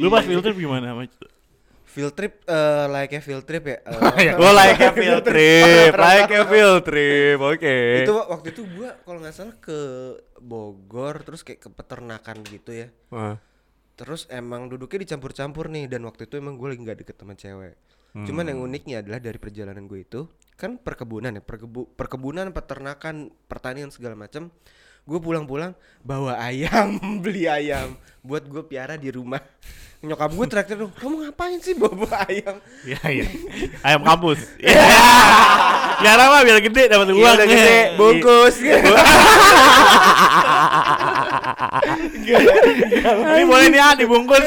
Lu 0.00 0.08
pas 0.08 0.24
field 0.24 0.40
trip 0.40 0.56
gimana 0.56 0.92
sama 0.92 1.04
field 1.92 2.16
trip 2.16 2.40
eh 2.48 2.84
like 2.88 3.20
field 3.20 3.44
trip 3.44 3.64
ya. 3.68 3.78
Gue 4.40 4.50
like 4.56 4.80
a 4.80 4.90
field 4.96 5.24
trip, 5.28 5.92
like 5.92 6.32
a 6.32 6.42
field 6.48 6.80
trip. 6.88 7.38
Oke. 7.38 7.76
itu 8.08 8.14
waktu 8.16 8.48
itu 8.56 8.62
gua 8.72 8.96
kalau 9.04 9.18
nggak 9.20 9.34
salah 9.36 9.56
ke 9.60 9.78
Bogor 10.40 11.20
terus 11.20 11.44
kayak 11.44 11.60
ke 11.60 11.68
peternakan 11.68 12.40
gitu 12.48 12.72
ya. 12.72 12.88
Wah. 13.12 13.36
Terus 13.92 14.24
emang 14.32 14.72
duduknya 14.72 15.04
dicampur-campur 15.04 15.68
nih 15.68 15.84
dan 15.86 16.08
waktu 16.08 16.24
itu 16.24 16.40
emang 16.40 16.56
gue 16.56 16.72
lagi 16.72 16.80
nggak 16.80 16.98
deket 17.04 17.16
sama 17.20 17.36
cewek. 17.36 17.76
Cuman 18.12 18.44
yang 18.44 18.60
uniknya 18.60 19.00
adalah 19.00 19.20
dari 19.24 19.40
perjalanan 19.40 19.88
gue 19.88 20.04
itu 20.04 20.28
kan 20.60 20.76
perkebunan 20.76 21.32
ya, 21.32 21.42
perkebu 21.42 21.96
perkebunan, 21.96 22.52
peternakan, 22.52 23.32
pertanian 23.48 23.88
segala 23.88 24.14
macam. 24.14 24.52
Gue 25.08 25.18
pulang-pulang 25.18 25.72
bawa 26.04 26.38
ayam, 26.38 27.00
beli 27.24 27.48
ayam 27.48 27.96
buat 28.22 28.46
gue 28.46 28.62
piara 28.62 28.94
di 28.94 29.10
rumah. 29.10 29.42
Nyokap 30.02 30.34
gue 30.34 30.46
traktir 30.50 30.74
dong, 30.74 30.90
kamu 30.98 31.30
ngapain 31.30 31.62
sih 31.62 31.78
bawa, 31.78 31.94
-bawa 31.94 32.26
ayam? 32.26 32.58
Iya, 32.82 32.98
iya. 33.06 33.26
Ayam 33.86 34.02
kampus. 34.02 34.50
Iya. 34.58 34.82
Biar 36.02 36.18
apa? 36.18 36.42
Biar 36.42 36.58
gede 36.58 36.82
dapat 36.90 37.06
uang. 37.14 37.22
Iya, 37.22 37.30
udah 37.38 37.46
gede, 37.46 37.70
Iya. 37.70 37.94
Bungkus. 37.94 38.54
Ini 43.30 43.44
boleh 43.46 43.66
nih 43.70 43.78
ah 43.78 43.94
dibungkus. 43.94 44.42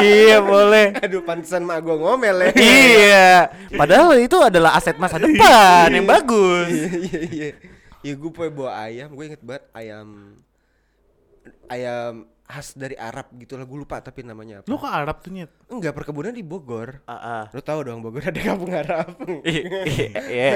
iya 0.00 0.40
boleh. 0.40 0.96
Aduh, 1.04 1.20
pantesan 1.20 1.68
mak 1.68 1.84
gue 1.84 1.96
ngomel 2.00 2.36
ya. 2.40 2.50
iya. 2.56 3.28
Padahal 3.76 4.16
itu 4.16 4.40
adalah 4.40 4.72
aset 4.80 4.96
masa 4.96 5.20
depan 5.20 5.92
yang 5.92 6.08
bagus. 6.08 6.72
Iya 6.72 6.88
iya 6.96 7.20
iya. 7.28 7.48
Ya 8.00 8.12
gue 8.16 8.30
bawa 8.32 8.88
ayam, 8.88 9.12
gue 9.12 9.24
inget 9.28 9.42
banget 9.44 9.64
ayam 9.76 10.36
ayam 11.68 12.24
khas 12.44 12.72
dari 12.72 12.92
Arab 12.94 13.32
gitu 13.34 13.54
lah, 13.54 13.64
gue 13.64 13.78
lupa 13.78 13.98
tapi 13.98 14.20
namanya 14.20 14.60
apa. 14.60 14.66
Lu 14.66 14.76
ke 14.76 14.84
Arab 14.84 15.16
tuh 15.18 15.30
nyet. 15.30 15.48
Enggak, 15.66 15.92
perkebunan 15.92 16.28
di 16.28 16.40
Bogor. 16.40 17.00
Ah, 17.04 17.16
ah. 17.16 17.44
Lu 17.50 17.58
tahu 17.58 17.80
dong 17.82 17.98
Bogor 17.98 18.20
ada 18.22 18.36
kampung 18.36 18.68
Arab. 18.70 19.16
Iya, 19.44 19.64
iya, 19.80 20.14
iya, 20.22 20.50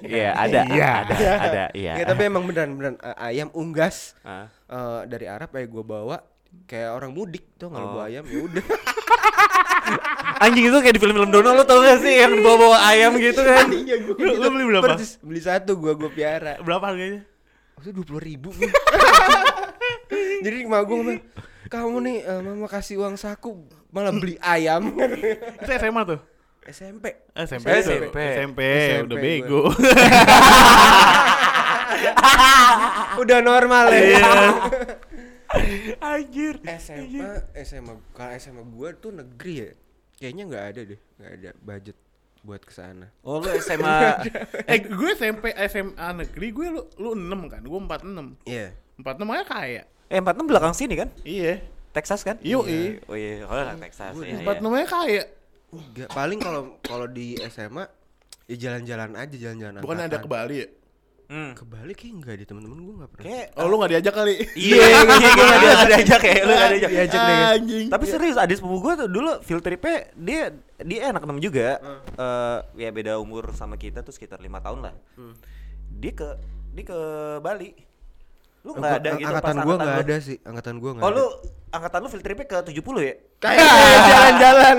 iya, 0.00 0.28
ada, 0.32 0.60
Iya. 0.70 0.88
ada, 1.02 1.14
ada, 1.38 1.64
iya. 1.72 1.92
Ya, 1.96 2.04
tapi 2.06 2.22
emang 2.24 2.44
beneran 2.44 2.72
beneran 2.72 2.96
eh, 2.96 3.16
ayam 3.22 3.48
unggas 3.52 4.16
Ah. 4.20 4.48
eh, 4.66 5.00
dari 5.04 5.26
Arab 5.26 5.50
kayak 5.50 5.68
gue 5.68 5.84
bawa 5.84 6.24
kayak 6.64 6.90
orang 6.92 7.10
mudik 7.10 7.44
tuh 7.54 7.68
nggak 7.68 7.82
Oh. 7.82 7.90
bawa 7.92 8.04
ayam 8.06 8.24
ya 8.24 8.38
udah. 8.40 8.64
Anjing 10.40 10.64
itu 10.64 10.78
kayak 10.78 10.94
di 10.94 11.00
film-film 11.00 11.28
Dono 11.28 11.52
lu 11.52 11.62
tau 11.62 11.78
gak 11.78 12.00
sih 12.00 12.18
yang 12.18 12.40
bawa-bawa 12.40 12.78
ayam 12.86 13.14
gitu 13.16 13.40
kan? 13.40 13.68
Iya 13.68 13.96
gue 14.02 14.16
Lu- 14.16 14.36
lu 14.38 14.48
beli 14.50 14.64
berapa? 14.66 14.84
Persis, 14.90 15.20
beli 15.20 15.40
satu 15.40 15.76
gue 15.76 15.92
gue 15.92 16.10
piara. 16.10 16.56
Berapa 16.58 16.88
harganya? 16.88 17.20
Waktu 17.76 17.90
dua 17.92 18.06
puluh 18.06 18.22
ribu. 18.22 18.48
Jadi 20.44 20.68
emak 20.68 20.80
gue 20.84 20.96
ngomong, 21.00 21.18
kamu 21.72 21.96
nih 22.04 22.16
eh, 22.20 22.40
mama 22.44 22.68
kasih 22.68 23.00
uang 23.00 23.16
saku 23.16 23.64
malah 23.88 24.12
beli 24.12 24.36
ayam. 24.44 24.92
Itu 25.64 25.70
SMA 25.80 26.02
tuh. 26.04 26.20
SMP. 26.68 27.16
SMP. 27.32 27.66
Tuh. 27.68 27.80
SMP. 27.80 28.18
SMP. 28.20 28.60
SMP 28.60 28.60
Udah 29.08 29.16
bego. 29.20 29.62
Udah 33.24 33.38
normal 33.40 33.88
ya. 33.92 34.00
Iya. 34.00 34.24
Anjir. 36.02 36.54
SMA, 36.82 37.54
SMA, 37.62 37.94
kalau 38.12 38.32
SMA 38.36 38.62
gua 38.68 38.90
tuh 38.92 39.14
negeri 39.14 39.54
ya. 39.64 39.70
Kayaknya 40.18 40.42
nggak 40.50 40.64
ada 40.72 40.80
deh, 40.82 41.00
nggak 41.20 41.32
ada 41.38 41.50
budget 41.62 41.96
buat 42.44 42.60
ke 42.60 42.72
sana. 42.76 43.08
Oh 43.24 43.40
lu 43.40 43.48
SMA 43.56 44.28
Eh 44.68 44.78
gue 44.84 45.10
SMP 45.16 45.56
SMA 45.68 46.08
negeri 46.12 46.48
gue 46.52 46.66
lu 46.70 46.82
lu 47.00 47.10
6 47.16 47.52
kan. 47.52 47.62
Gue 47.64 47.80
46. 47.80 48.44
Iya. 48.44 48.76
46 49.00 49.32
aja 49.32 49.44
kaya. 49.48 49.82
Eh 50.12 50.20
46 50.20 50.50
belakang 50.50 50.74
sini 50.76 50.94
kan? 51.00 51.08
Iya. 51.24 51.64
Texas 51.94 52.26
kan? 52.26 52.36
Yo, 52.42 52.66
iya. 52.66 52.98
Oh 53.06 53.14
iya, 53.14 53.46
kalau 53.46 53.62
nggak 53.70 53.82
Texas 53.86 54.14
ya. 54.18 54.38
46 54.42 54.66
aja 54.66 54.86
kaya. 54.90 55.22
Enggak, 55.74 56.08
paling 56.14 56.38
kalau 56.38 56.62
kalau 56.82 57.06
di 57.10 57.38
SMA 57.50 57.86
ya 58.46 58.56
jalan-jalan 58.58 59.10
aja, 59.14 59.36
jalan-jalan. 59.38 59.80
Bukan 59.82 59.98
ada 60.02 60.16
ke. 60.18 60.26
Bali 60.26 60.56
ya? 60.62 60.68
Hmm. 61.24 61.56
Ke 61.56 61.64
Bali 61.64 61.96
kayak 61.96 62.14
enggak 62.20 62.36
di 62.36 62.44
temen-temen 62.44 62.78
gue 62.84 62.94
enggak 63.00 63.10
pernah. 63.16 63.26
Kayak 63.30 63.46
Oh 63.56 63.66
lu 63.70 63.74
gak 63.80 63.90
diajak 63.96 64.14
kali? 64.14 64.34
Iya, 64.54 64.84
iya, 64.84 64.98
gue 65.02 65.08
gak 65.08 65.58
dia 65.62 65.72
gak 65.72 65.88
diajak 65.88 66.20
ya, 66.20 66.42
lu 66.44 66.52
gak 66.52 66.68
diajak. 66.68 66.90
Diajak 66.92 67.20
deh. 67.24 67.36
Anjing. 67.56 67.86
Tapi 67.88 68.04
serius 68.04 68.36
adik 68.36 68.56
sepupu 68.60 68.76
gue 68.84 68.94
tuh 69.00 69.08
dulu 69.08 69.30
field 69.40 69.64
tripnya 69.64 69.96
dia 70.14 70.52
dia 70.84 71.00
anak 71.08 71.24
enam 71.24 71.40
juga. 71.40 71.80
Eh 72.18 72.58
ya 72.84 72.90
beda 72.92 73.16
umur 73.22 73.56
sama 73.56 73.80
kita 73.80 74.04
tuh 74.04 74.12
sekitar 74.12 74.42
lima 74.42 74.60
tahun 74.60 74.90
lah. 74.90 74.94
Dia 75.96 76.12
ke 76.12 76.28
dia 76.76 76.84
ke 76.84 76.98
Bali. 77.40 77.93
Lu 78.64 78.70
nggak 78.72 78.92
ada 78.96 79.10
gitu 79.12 79.28
angkatan 79.28 79.44
pas 79.44 79.54
gue 79.54 79.60
angkatan 79.66 79.76
nggak 79.78 79.94
lu? 79.94 80.02
ada 80.02 80.16
sih, 80.18 80.36
angkatan 80.40 80.74
gue 80.74 80.90
nggak 80.90 81.04
Oh 81.04 81.10
ada. 81.10 81.16
lu 81.16 81.24
angkatan 81.70 81.98
lu 82.00 82.08
field 82.08 82.24
tripnya 82.24 82.46
ke 82.46 82.56
70 82.64 82.80
ya? 82.98 83.14
kayak 83.36 83.60
jalan-jalan. 84.10 84.76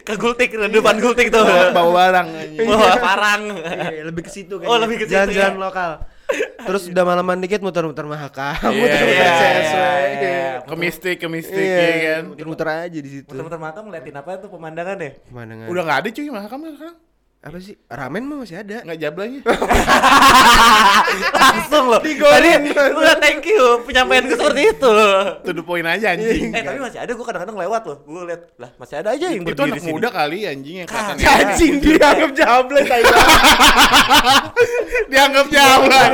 ke 0.00 0.12
Gultik, 0.16 0.48
depan 0.50 0.96
Gultik 0.98 1.28
tuh. 1.28 1.44
Bawa 1.70 1.90
barang 1.92 2.28
anjing. 2.32 2.64
Bawa 2.64 2.90
parang. 2.96 3.42
Iya, 3.52 4.02
lebih 4.04 4.22
ke 4.24 4.30
situ 4.30 4.54
kan. 4.56 4.66
Oh, 4.66 4.76
lebih 4.76 4.96
ke 4.96 5.04
situ, 5.04 5.14
Jalan-jalan 5.14 5.52
ya. 5.52 5.60
lokal. 5.60 5.90
Terus 6.60 6.86
udah 6.86 7.04
malaman 7.04 7.36
dikit 7.36 7.58
muter-muter 7.58 8.06
Mahakam, 8.06 8.54
Iya, 8.62 8.78
muter-muter 8.78 9.26
iya, 9.26 9.32
CSW. 9.34 9.82
iya. 10.16 10.48
Ke 10.62 10.74
mistik, 10.78 11.16
ke 11.18 11.26
mistik 11.26 11.58
Iya, 11.60 11.76
ya 11.76 11.90
kan. 12.14 12.22
Muter-muter 12.30 12.66
aja 12.70 12.98
di 12.98 13.10
situ. 13.10 13.28
Muter-muter 13.28 13.58
makam 13.58 13.82
ngeliatin 13.84 14.14
apa 14.14 14.38
tuh 14.38 14.48
pemandangan 14.48 14.96
ya? 14.96 15.10
Pemandangan. 15.26 15.66
Udah 15.66 15.82
gak 15.82 15.98
ada 15.98 16.08
cuy 16.08 16.28
mahakam 16.30 16.58
sekarang. 16.64 16.96
Apa 17.40 17.56
sih? 17.56 17.72
Ramen 17.88 18.28
mah 18.28 18.44
masih 18.44 18.60
ada. 18.60 18.84
Nggak 18.84 19.00
jablanya. 19.00 19.40
Langsung 21.40 21.88
loh. 21.88 22.04
Tadi 22.04 22.48
udah 22.76 23.16
thank 23.16 23.48
you 23.48 23.80
penyampaian 23.88 24.28
gue 24.28 24.36
seperti 24.36 24.76
itu 24.76 24.84
loh. 24.84 25.40
To 25.40 25.56
the 25.56 25.64
point 25.64 25.88
aja 25.88 26.12
anjing. 26.12 26.52
Eh 26.52 26.60
tapi 26.60 26.76
masih 26.84 27.00
ada 27.00 27.16
gue 27.16 27.24
kadang-kadang 27.24 27.56
lewat 27.56 27.82
loh. 27.88 28.04
Gue 28.04 28.28
liat 28.28 28.42
lah 28.60 28.76
masih 28.76 29.00
ada 29.00 29.16
aja 29.16 29.32
yang 29.32 29.48
Itu 29.48 29.56
berdiri 29.56 29.72
anak 29.72 29.88
muda 29.88 30.12
kali 30.12 30.44
anjing 30.44 30.84
yang 30.84 30.88
kelihatan 30.92 31.16
Anjing 31.16 31.74
dianggap 31.80 32.30
jable 32.36 32.80
tai. 32.84 33.02
dianggap 35.12 35.46
jablan. 35.48 36.10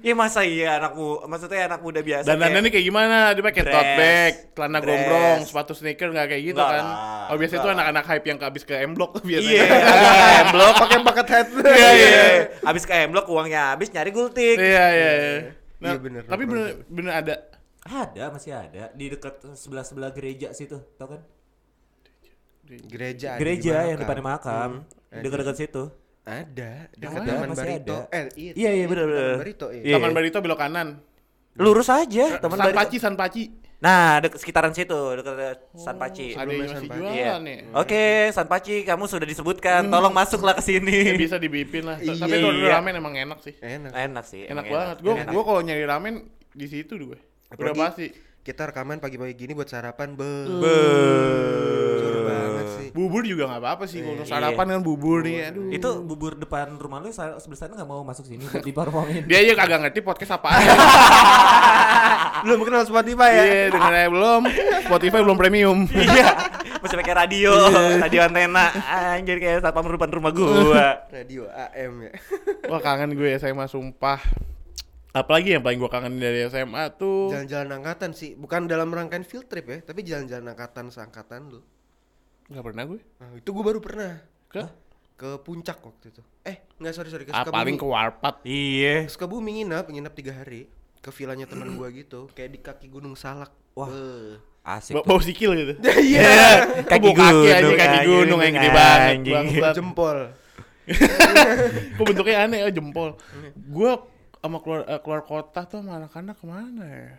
Iya 0.00 0.14
masa 0.16 0.48
iya 0.48 0.80
anak 0.80 0.96
mu 0.96 1.20
maksudnya 1.28 1.68
anak 1.68 1.84
muda 1.84 2.00
biasa. 2.00 2.24
Dan 2.24 2.40
dandannya 2.40 2.72
kayak 2.72 2.86
gimana? 2.88 3.36
Dia 3.36 3.44
pakai 3.44 3.62
tote 3.68 3.92
bag, 4.00 4.32
celana 4.56 4.80
gombrong, 4.80 5.44
sepatu 5.44 5.76
sneaker 5.76 6.08
nggak 6.08 6.32
kayak 6.32 6.56
gitu 6.56 6.62
kan? 6.64 6.84
Oh 7.28 7.36
biasanya 7.36 7.60
itu 7.60 7.68
anak-anak 7.68 8.04
hype 8.08 8.24
yang 8.24 8.40
habis 8.40 8.64
ke 8.64 8.80
M 8.80 8.96
Block 8.96 9.20
biasanya. 9.44 9.92
Iya, 9.92 10.42
blok 10.54 10.74
Pakai 10.78 10.98
bucket 11.02 11.28
hat. 11.28 11.48
Iya 11.52 11.88
iya. 11.92 12.24
Abis 12.62 12.82
ke 12.82 12.94
blok 13.06 13.26
uangnya 13.26 13.74
habis 13.74 13.90
nyari 13.90 14.10
gultik. 14.10 14.56
Iya 14.56 14.84
iya. 14.88 15.10
iya. 15.12 15.34
Nah, 15.78 15.92
Iya, 15.92 15.98
bener, 15.98 16.22
Tapi 16.24 16.42
bener, 16.44 16.86
bener 16.86 17.12
ada. 17.12 17.34
Ada 17.82 18.30
masih 18.30 18.54
ada 18.54 18.94
di 18.94 19.10
dekat 19.10 19.42
sebelah 19.52 19.82
sebelah 19.82 20.10
gereja 20.10 20.54
situ, 20.54 20.78
tau 20.94 21.10
kan? 21.10 21.20
Gereja. 22.62 23.34
di 23.34 23.38
Gereja 23.38 23.74
yang 23.84 23.98
Mahakam. 23.98 24.02
depan 24.06 24.18
makam, 24.22 24.70
Hmm, 25.10 25.20
dekat-dekat 25.20 25.56
situ. 25.58 25.82
Ada, 26.22 26.86
dekat 26.94 27.20
mana? 27.20 27.32
Taman 27.34 27.56
Barito. 27.58 27.96
ada. 27.98 28.14
Eh, 28.14 28.22
iya. 28.38 28.52
Iya, 28.54 28.70
iya, 28.72 28.84
bener, 28.86 29.04
bener. 29.04 29.18
Taman 29.26 29.42
Barito, 29.42 29.66
iya. 29.68 29.82
Iya. 29.82 29.94
Taman 29.98 30.12
Barito 30.14 30.38
belok 30.38 30.58
kanan. 30.62 30.88
Lurus 31.52 31.88
aja, 31.90 32.24
teman 32.38 32.56
San 32.56 32.70
Paci, 32.72 32.96
San 32.96 33.14
Paci. 33.18 33.42
Nah, 33.82 34.22
dek 34.22 34.38
sekitaran 34.38 34.70
situ, 34.70 34.94
dekat 35.18 35.58
San 35.74 35.98
Paci. 35.98 36.38
Ada 36.38 36.46
yang 36.46 36.70
San 36.70 36.76
masih 36.78 36.86
Paci. 36.86 36.98
jualan 37.02 37.12
Iya. 37.12 37.34
nih. 37.36 37.58
Oke, 37.74 38.04
San 38.30 38.46
Paci, 38.46 38.74
kamu 38.82 39.04
sudah 39.04 39.26
disebutkan. 39.26 39.90
Tolong 39.90 40.14
masuklah 40.14 40.54
ke 40.54 40.62
Ya, 40.62 40.68
sini. 40.70 41.18
bisa 41.18 41.34
dibipin 41.36 41.82
lah. 41.82 41.98
Iya. 41.98 42.14
Tapi 42.14 42.36
kalau 42.38 42.62
ramen 42.62 42.94
emang 42.94 43.14
enak 43.18 43.42
sih. 43.42 43.58
Enak. 43.58 43.90
Enak 43.90 44.24
sih. 44.24 44.46
Enak 44.46 44.64
banget. 44.64 44.96
Gue 45.02 45.18
gue 45.18 45.42
kalau 45.42 45.60
nyari 45.60 45.82
ramen 45.82 46.14
di 46.48 46.66
situ 46.66 46.94
gue. 46.94 47.18
Udah 47.52 47.74
pasti. 47.74 48.14
Kita 48.38 48.66
rekaman 48.66 48.98
pagi-pagi 48.98 49.34
gini 49.36 49.50
buat 49.50 49.66
sarapan, 49.66 50.14
be. 50.14 50.30
Be. 50.58 50.76
Banget 52.62 52.78
sih. 52.78 52.88
Bubur 52.94 53.22
juga 53.22 53.42
nggak 53.46 53.60
apa-apa 53.60 53.84
sih. 53.84 53.98
Kalau 54.00 54.14
Iya. 54.18 54.26
sarapan 54.26 54.66
kan 54.70 54.80
bubur 54.80 55.18
nih. 55.22 55.50
Aduh. 55.50 55.68
Itu 55.68 55.88
bubur 56.00 56.32
depan 56.34 56.72
rumah 56.74 56.98
lu 56.98 57.10
sebelah 57.10 57.38
sana 57.58 57.74
nggak 57.74 57.88
mau 57.88 58.02
masuk 58.02 58.24
sini 58.24 58.46
buat 58.46 58.62
diparfongin. 58.62 59.26
Dia 59.26 59.42
aja 59.42 59.52
kagak 59.54 59.78
ngerti 59.82 60.00
podcast 60.00 60.38
apaan. 60.38 60.62
Belum 62.42 62.58
kenal 62.62 62.82
Spotify 62.82 63.30
ya? 63.30 63.44
Iya, 63.44 63.64
denger 63.70 63.92
aja 63.94 64.08
belum. 64.10 64.42
Spotify 64.82 65.18
belum 65.22 65.38
premium. 65.38 65.78
Iya. 65.94 66.28
Masih 66.82 66.98
pakai 66.98 67.14
radio, 67.14 67.54
radio 68.02 68.20
antena. 68.26 68.74
Anjir 69.14 69.38
kayak 69.38 69.62
satpam 69.62 69.86
depan 69.86 70.10
rumah 70.10 70.34
gua. 70.34 71.06
Radio 71.14 71.46
AM 71.46 72.10
ya. 72.10 72.12
Wah 72.70 72.82
kangen 72.82 73.14
gue 73.14 73.38
SMA 73.38 73.70
sumpah. 73.70 74.18
Apalagi 75.12 75.54
yang 75.54 75.62
paling 75.62 75.78
gue 75.78 75.86
kangen 75.86 76.16
dari 76.16 76.42
SMA 76.48 76.88
tuh 76.96 77.28
Jalan-jalan 77.30 77.68
angkatan 77.78 78.10
sih, 78.10 78.32
bukan 78.32 78.64
dalam 78.64 78.88
rangkaian 78.88 79.22
field 79.22 79.44
trip 79.44 79.68
ya, 79.68 79.78
tapi 79.84 80.02
jalan-jalan 80.02 80.50
angkatan 80.50 80.88
seangkatan 80.88 81.52
lu. 81.52 81.60
Nggak 82.52 82.64
pernah 82.64 82.82
gue. 82.84 83.00
Nah, 83.16 83.28
itu 83.34 83.48
gue 83.48 83.64
baru 83.64 83.78
pernah 83.78 84.20
Ke? 84.46 84.68
ke 85.14 85.40
puncak 85.40 85.78
waktu 85.78 86.10
itu. 86.10 86.22
Eh, 86.42 86.56
nggak 86.76 86.92
sorry 86.92 87.08
sorry 87.08 87.24
ke 87.24 87.30
Ah, 87.30 87.42
paling 87.42 87.74
Sukabumi. 87.74 87.80
ke 87.80 87.86
Warpat. 87.88 88.34
Iya. 88.42 88.94
Sukabumi 89.06 89.50
nginap, 89.56 89.86
nginap 89.86 90.12
tiga 90.12 90.32
hari 90.32 90.68
ke 90.98 91.10
villanya 91.10 91.44
teman 91.44 91.72
gua 91.72 91.88
gitu, 91.88 92.30
kayak 92.30 92.50
di 92.50 92.58
kaki 92.58 92.86
Gunung 92.86 93.14
Salak. 93.14 93.50
Wah. 93.72 93.88
Beuh. 93.88 94.36
Asik. 94.62 94.94
Ba- 94.94 95.02
tuh. 95.02 95.08
Bau 95.08 95.18
sikil 95.18 95.50
gitu. 95.54 95.72
Iya. 96.12 96.82
Kaki 96.84 97.08
Kaki 97.08 97.10
kaki 97.12 97.46
aja 97.48 97.58
gunung, 97.60 97.74
kaki 97.74 97.96
anjing, 97.96 98.10
gunung 98.12 98.40
yang 98.40 98.54
gede 98.54 98.70
banget. 98.70 99.16
bangsat. 99.26 99.74
Jempol. 99.74 100.18
Kok 101.96 102.04
bentuknya 102.04 102.36
aneh 102.42 102.58
ya 102.60 102.70
jempol. 102.70 103.14
Gue 103.56 103.90
sama 104.38 104.58
keluar 104.58 104.82
eh, 104.84 104.98
keluar 104.98 105.22
kota 105.22 105.62
tuh 105.64 105.78
sama 105.78 105.98
anak-anak 105.98 106.34
ke 106.34 106.44
mana 106.44 106.84
ya? 106.84 107.10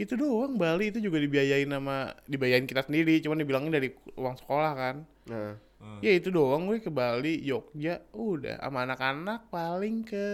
Itu 0.00 0.16
doang 0.16 0.56
Bali 0.56 0.88
itu 0.88 0.98
juga 0.98 1.20
dibiayain 1.20 1.68
sama 1.68 2.16
dibayain 2.24 2.64
kita 2.64 2.86
sendiri, 2.88 3.20
cuman 3.20 3.38
dibilangin 3.44 3.72
dari 3.72 3.88
uang 4.16 4.36
sekolah 4.40 4.72
kan. 4.72 4.96
Nah, 5.28 5.54
Ya 5.98 6.14
itu 6.14 6.30
doang 6.30 6.70
gue 6.70 6.78
ke 6.78 6.94
Bali, 6.94 7.42
Jogja, 7.42 7.98
udah 8.14 8.62
sama 8.62 8.86
anak-anak 8.86 9.50
paling 9.50 10.06
ke 10.06 10.26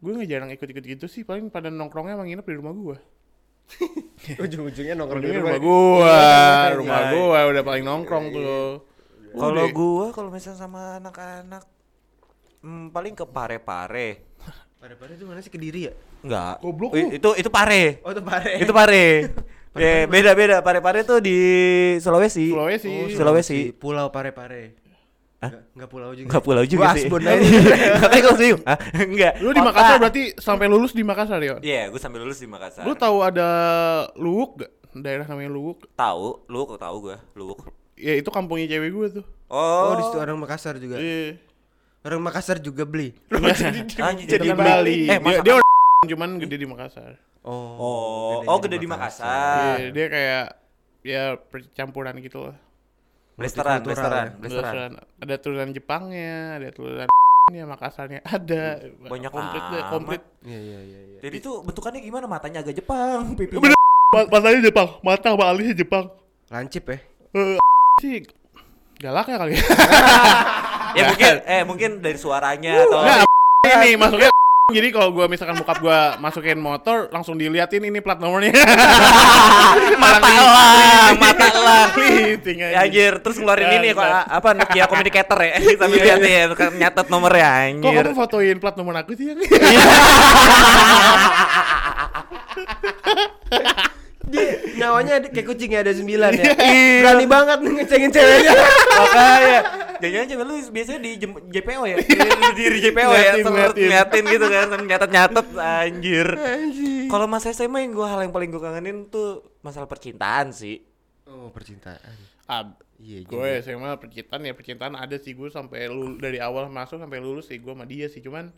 gue 0.00 0.10
nggak 0.10 0.26
jarang 0.26 0.50
ikut-ikut 0.50 0.84
gitu 0.84 1.06
sih, 1.06 1.22
paling 1.22 1.52
pada 1.54 1.70
nongkrongnya 1.70 2.18
emang 2.18 2.26
nginep 2.26 2.46
di 2.50 2.56
rumah 2.58 2.74
gue. 2.74 2.98
ujung-ujungnya 4.44 4.94
nongkrong 4.98 5.22
di 5.22 5.30
rumah. 5.30 5.54
rumah 5.54 5.58
gua, 5.62 6.10
Iya. 6.10 6.74
rumah 6.74 7.00
gua 7.14 7.38
udah 7.54 7.62
paling 7.62 7.84
nongkrong 7.86 8.26
tuh. 8.34 8.66
Kalau 9.30 9.64
gua 9.70 10.06
kalau 10.10 10.28
misalnya 10.34 10.58
sama 10.58 10.98
anak-anak 10.98 11.62
hmm, 12.66 12.90
paling 12.90 13.14
ke 13.14 13.24
pare-pare. 13.30 14.08
Pada-pada 14.80 15.12
itu 15.12 15.24
mana 15.28 15.44
sih 15.44 15.52
kediri 15.52 15.80
ya? 15.86 15.92
Enggak. 16.24 16.64
Goblok 16.64 16.96
I-. 16.96 17.20
Itu 17.20 17.36
itu 17.36 17.50
pare. 17.52 18.00
Oh, 18.00 18.10
itu 18.10 18.22
pare. 18.24 18.52
itu 18.58 18.72
pare. 18.72 19.06
Ya, 19.70 20.02
beda 20.02 20.34
beda. 20.34 20.56
Pare-pare 20.66 21.06
tuh 21.06 21.22
di 21.22 21.38
Sulawesi. 22.02 22.50
Sulawesi. 22.50 22.90
Oh, 22.90 23.06
Sulawesi. 23.06 23.70
Pulau 23.70 24.10
Pare-Pare. 24.10 24.74
Hah? 25.38 25.46
Enggak, 25.46 25.62
enggak 25.78 25.90
pulau 25.94 26.10
juga. 26.10 26.26
Enggak 26.26 26.42
pulau 26.42 26.64
juga 26.66 26.82
Gua 26.90 26.98
sih. 26.98 27.06
Aja. 27.06 28.18
Gua 28.26 28.34
bingung. 28.34 28.62
Hah? 28.66 28.78
Enggak. 28.98 29.32
Lu 29.38 29.54
di 29.54 29.62
Kota. 29.62 29.68
Makassar 29.70 29.96
berarti 30.02 30.22
sampai 30.42 30.66
lulus 30.66 30.90
di 30.90 31.06
Makassar 31.06 31.38
ya? 31.38 31.62
Iya, 31.62 31.86
gua 31.86 32.00
sambil 32.02 32.26
lulus 32.26 32.42
di 32.42 32.50
Makassar. 32.50 32.82
Lu 32.82 32.98
tahu 32.98 33.22
ada 33.22 33.48
Luwuk 34.18 34.58
gak? 34.58 34.70
Daerah 34.90 35.22
namanya 35.30 35.54
Luwuk. 35.54 35.86
tahu? 35.94 36.42
Lu 36.50 36.66
kok 36.66 36.82
tahu 36.82 36.96
gua? 37.06 37.16
Lu. 37.38 37.54
Ya 37.94 38.18
itu 38.18 38.26
kampungnya 38.26 38.66
cewek 38.66 38.90
gue 38.90 39.06
tuh. 39.22 39.24
Oh, 39.46 39.94
Oh, 39.94 39.94
di 39.94 40.02
situ 40.02 40.18
orang 40.18 40.34
Makassar 40.34 40.82
juga. 40.82 40.98
Iya. 40.98 41.38
Orang 42.00 42.20
Makassar 42.24 42.56
juga 42.56 42.88
beli. 42.88 43.12
Jadi 44.32 44.46
kan 44.48 44.56
Bali. 44.56 44.56
Bali. 44.56 44.98
Eh, 45.12 45.18
dia, 45.20 45.38
dia 45.44 45.52
orang 45.60 46.08
cuman 46.16 46.30
gede 46.40 46.56
di 46.56 46.66
Makassar. 46.68 47.12
Oh. 47.44 47.76
Oh, 47.76 48.34
oh 48.44 48.58
gede 48.60 48.80
di 48.80 48.88
Makassar. 48.88 49.80
Iya, 49.80 49.88
dia 49.92 50.06
kayak 50.08 50.44
ya 51.04 51.22
percampuran 51.36 52.16
gitu 52.24 52.48
lah. 52.48 52.56
Blasteran, 53.36 53.80
Multikultural 53.80 53.84
blasteran, 53.84 54.26
ya. 54.28 54.36
blasteran. 54.36 54.90
Blasteran. 54.92 54.92
Ada 55.24 55.34
turunan 55.40 55.68
Jepangnya, 55.72 56.36
ada 56.60 56.68
turunan 56.72 57.08
ya 57.60 57.64
Makassarnya 57.68 58.20
ada. 58.24 58.62
Banyak 59.04 59.30
komplit 59.32 59.64
deh, 59.68 59.82
komplit. 59.92 60.22
Iya, 60.44 60.60
iya, 60.60 60.78
iya, 60.80 61.00
iya. 61.04 61.18
Jadi 61.20 61.36
tuh 61.40 61.64
bentukannya 61.64 62.00
gimana? 62.00 62.24
Matanya 62.24 62.64
agak 62.64 62.80
Jepang, 62.80 63.36
pipinya. 63.36 63.60
Bener. 63.64 63.78
Ma- 64.10 64.28
Matanya 64.28 64.60
Jepang, 64.64 64.88
mata 65.04 65.28
sama 65.36 65.44
alisnya 65.52 65.76
Jepang. 65.76 66.08
Lancip 66.50 66.84
ya. 66.88 66.98
Eh, 67.30 67.56
sih 68.00 68.24
galak 69.00 69.32
ya 69.32 69.36
kali 69.40 69.56
ya. 70.94 71.00
ya 71.00 71.04
mungkin 71.10 71.34
eh 71.44 71.62
mungkin 71.66 71.90
dari 72.02 72.18
suaranya 72.18 72.86
atau 72.86 73.00
ini 73.84 73.96
masuknya 73.98 74.30
jadi 74.70 74.88
kalau 74.96 75.10
gua 75.10 75.26
misalkan 75.26 75.58
bokap 75.58 75.78
gua 75.82 76.16
masukin 76.22 76.58
motor 76.58 77.10
langsung 77.10 77.34
diliatin 77.34 77.82
ini 77.82 77.98
plat 77.98 78.22
nomornya. 78.22 78.54
mata 80.02 80.28
elang, 80.30 81.14
mata. 81.18 81.46
Keliting 81.90 82.62
Ya 82.62 82.86
anjir, 82.86 83.18
terus 83.18 83.42
ngeluarin 83.42 83.82
ini 83.82 83.90
kok 83.92 84.06
apa 84.06 84.54
Nokia 84.54 84.86
communicator 84.86 85.38
ya 85.42 85.58
sambil 85.74 86.00
liatin 86.06 86.48
kan 86.54 86.70
nyatet 86.78 87.06
nomornya 87.10 87.48
Kok 87.82 87.90
anjir. 87.90 88.04
kamu 88.06 88.14
fotoin 88.14 88.56
plat 88.62 88.74
nomor 88.78 88.94
aku 89.02 89.12
sih 89.18 89.34
yang? 89.34 89.38
Dia 94.30 94.52
nyawanya 94.78 95.26
kayak 95.26 95.46
kucing 95.50 95.74
ya 95.74 95.82
ada 95.82 95.90
sembilan 95.90 96.30
ya. 96.38 96.44
Berani 97.02 97.26
banget 97.26 97.58
nih 97.66 97.72
ngecengin 97.82 98.10
ceweknya. 98.14 98.52
Makanya 98.94 99.58
Jangan 100.02 100.26
cewek 100.26 100.44
lu 100.44 100.54
biasanya 100.68 101.00
di 101.00 101.10
JPO 101.50 101.82
ya? 101.84 101.96
Di, 101.96 102.16
di, 102.52 102.64
di 102.66 102.78
JPO 102.80 103.10
ya 103.10 103.12
Ngeliatin, 103.12 103.42
Sempet 103.42 103.52
ngeliatin. 103.52 103.82
ngeliatin 103.82 104.24
gitu 104.26 104.46
kan 104.46 104.66
Nyatet-nyatet 104.80 105.46
anjir. 105.54 106.28
Kalau 107.06 107.26
mas 107.26 107.44
SMA 107.44 107.78
yang 107.80 107.92
gue 107.92 108.04
hal 108.04 108.20
yang 108.20 108.30
paling 108.30 108.48
gue 108.48 108.58
kangenin 108.58 109.06
tuh 109.06 109.28
Masalah 109.60 109.84
percintaan 109.84 110.50
sih. 110.50 110.80
Oh, 111.24 111.48
percintaan. 111.48 112.00
Ah, 112.44 112.72
Iya 112.96 113.24
gue 113.24 113.48
SMA 113.60 113.96
percintaan 113.96 114.42
ya 114.42 114.52
percintaan 114.52 114.92
ada 114.92 115.16
sih 115.16 115.32
gue 115.32 115.48
sampai 115.48 115.88
lul- 115.88 116.16
dari 116.16 116.36
awal 116.36 116.68
masuk 116.68 116.96
sampai 116.96 117.16
lulus 117.16 117.48
sih 117.48 117.56
gue 117.56 117.68
sama 117.68 117.84
dia 117.84 118.06
sih 118.06 118.20
cuman 118.20 118.52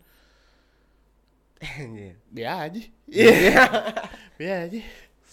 Iya. 1.63 2.11
dia 2.27 2.49
aja. 2.59 2.81
Iya. 3.07 3.63
Dia 4.35 4.53
aja 4.67 4.79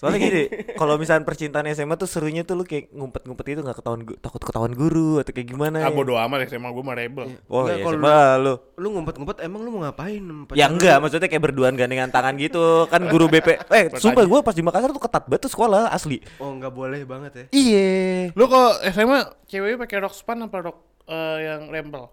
Soalnya 0.01 0.17
gini, 0.17 0.43
kalau 0.81 0.97
misalnya 0.97 1.29
percintaan 1.29 1.69
SMA 1.77 1.93
tuh 2.01 2.09
serunya 2.09 2.41
tuh 2.41 2.57
lu 2.57 2.65
kayak 2.65 2.89
ngumpet-ngumpet 2.89 3.53
itu 3.53 3.61
nggak 3.61 3.85
ketahuan 3.85 4.01
takut 4.17 4.41
ketahuan 4.41 4.73
guru 4.73 5.21
atau 5.21 5.29
kayak 5.29 5.53
gimana. 5.53 5.85
ah 5.85 5.93
ya. 5.93 5.93
bodo 5.93 6.17
amat 6.17 6.49
SMA 6.49 6.73
gue 6.73 6.85
mah 6.89 6.97
rebel 6.97 7.25
Oh 7.53 7.69
Enggak, 7.69 7.77
iya, 7.77 7.85
SMA 7.85 8.19
lu. 8.41 8.55
Lu 8.81 8.89
ngumpet-ngumpet 8.97 9.37
emang 9.45 9.61
lu 9.61 9.69
mau 9.77 9.81
ngapain? 9.85 10.25
Ya 10.57 10.73
lu? 10.73 10.81
enggak, 10.81 10.97
maksudnya 11.05 11.29
kayak 11.29 11.45
berduaan 11.53 11.77
gandengan 11.77 12.09
tangan 12.09 12.33
gitu. 12.41 12.89
Kan 12.89 13.13
guru 13.13 13.29
BP. 13.29 13.49
Eh, 13.71 13.87
sumpah 14.01 14.25
gue 14.25 14.41
pas 14.41 14.57
di 14.57 14.65
Makassar 14.65 14.91
tuh 14.91 15.05
ketat 15.05 15.25
banget 15.29 15.47
tuh 15.47 15.53
sekolah 15.53 15.93
asli. 15.93 16.19
Oh 16.41 16.49
nggak 16.57 16.73
boleh 16.73 17.05
banget 17.05 17.33
ya. 17.37 17.45
Iya. 17.53 17.91
lu 18.33 18.49
kok 18.49 18.81
SMA 18.89 19.21
ceweknya 19.53 19.77
pakai 19.85 19.97
rok 20.01 20.15
span 20.17 20.49
apa 20.49 20.59
rok 20.65 20.79
eh, 21.07 21.37
yang 21.45 21.69
rempel 21.69 22.09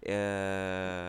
Ya. 0.00 0.30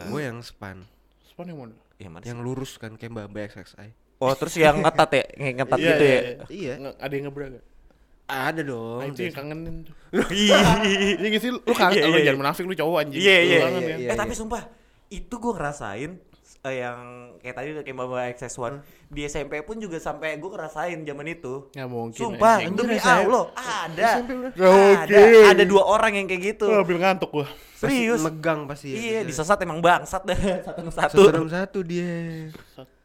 Gue 0.10 0.28
yang 0.28 0.44
span, 0.44 0.84
span 1.24 1.48
yang 1.48 1.60
mana 1.62 1.76
Ya 2.02 2.10
mana 2.10 2.24
yang 2.26 2.42
lurus 2.42 2.82
kan 2.82 2.98
kayak 2.98 3.14
Mbak 3.14 3.26
Mbak 3.30 3.44
XXI. 3.54 3.94
Oh, 4.22 4.32
terus 4.32 4.54
yang 4.54 4.78
ngetat 4.78 5.10
ya, 5.12 5.24
yang 5.36 5.56
ngetat 5.58 5.78
Iya, 5.78 5.88
gitu 5.88 6.04
iya, 6.04 6.14
ya. 6.14 6.22
iya. 6.22 6.36
Iya. 6.48 6.74
Nge- 6.80 6.98
ada 7.00 7.14
yang 7.14 7.26
ngebra 7.26 7.46
gak? 7.50 7.66
Ada 8.32 8.62
dong. 8.64 9.00
Nah, 9.02 9.08
itu 9.08 9.22
yang 9.24 9.36
kangenin 9.36 9.76
tuh 9.82 9.96
Iya. 10.32 10.58
Iya 11.18 11.28
gak 11.28 11.42
sih? 11.42 11.52
Lu 11.52 11.74
kangen, 11.74 12.02
lu 12.06 12.18
jangan 12.18 12.40
munafik 12.40 12.64
lu 12.64 12.74
cowok 12.74 12.98
anjing 13.02 13.20
Iya, 13.20 13.34
Lu 13.36 13.44
iya, 13.44 13.58
kangen 13.60 13.82
iya, 13.82 13.90
ya. 13.90 13.98
iya. 13.98 14.10
eh 14.10 14.16
tapi 14.16 14.34
sumpah 14.34 14.62
itu 15.10 15.34
gue 15.34 15.52
ngerasain 15.52 16.12
eh, 16.62 16.76
yang 16.78 17.00
kayak 17.42 17.56
tadi 17.58 17.68
kayak 17.76 17.98
Mama 17.98 18.30
XS1 18.30 18.62
di 19.10 19.26
SMP 19.26 19.60
pun 19.60 19.76
juga 19.76 19.98
sampai 19.98 20.38
gue 20.38 20.48
ngerasain 20.48 21.02
zaman 21.02 21.26
itu. 21.28 21.68
Nggak 21.74 21.90
mungkin 21.90 22.22
Sumpah, 22.22 22.56
anjing. 22.62 22.78
demi 22.78 22.98
Allah, 23.02 23.44
ada. 23.52 24.10
Ada, 25.02 25.20
ada 25.52 25.64
dua 25.66 25.84
orang 25.84 26.14
yang 26.14 26.26
kayak 26.26 26.42
gitu. 26.54 26.70
Lu 26.70 26.80
ambil 26.80 27.02
ngantuk 27.02 27.34
gua 27.34 27.50
Pasti 27.74 27.90
Serius. 27.98 28.22
megang 28.22 28.70
pasti 28.70 28.88
ya. 28.88 28.96
Iya, 28.96 29.20
bisa. 29.26 29.42
disesat 29.42 29.58
emang 29.60 29.82
bangsat 29.82 30.22
dah 30.22 30.38
satu-satu. 30.70 31.18
Satu 31.18 31.22
dalam 31.28 31.50
satu 31.50 31.80
dia. 31.82 32.54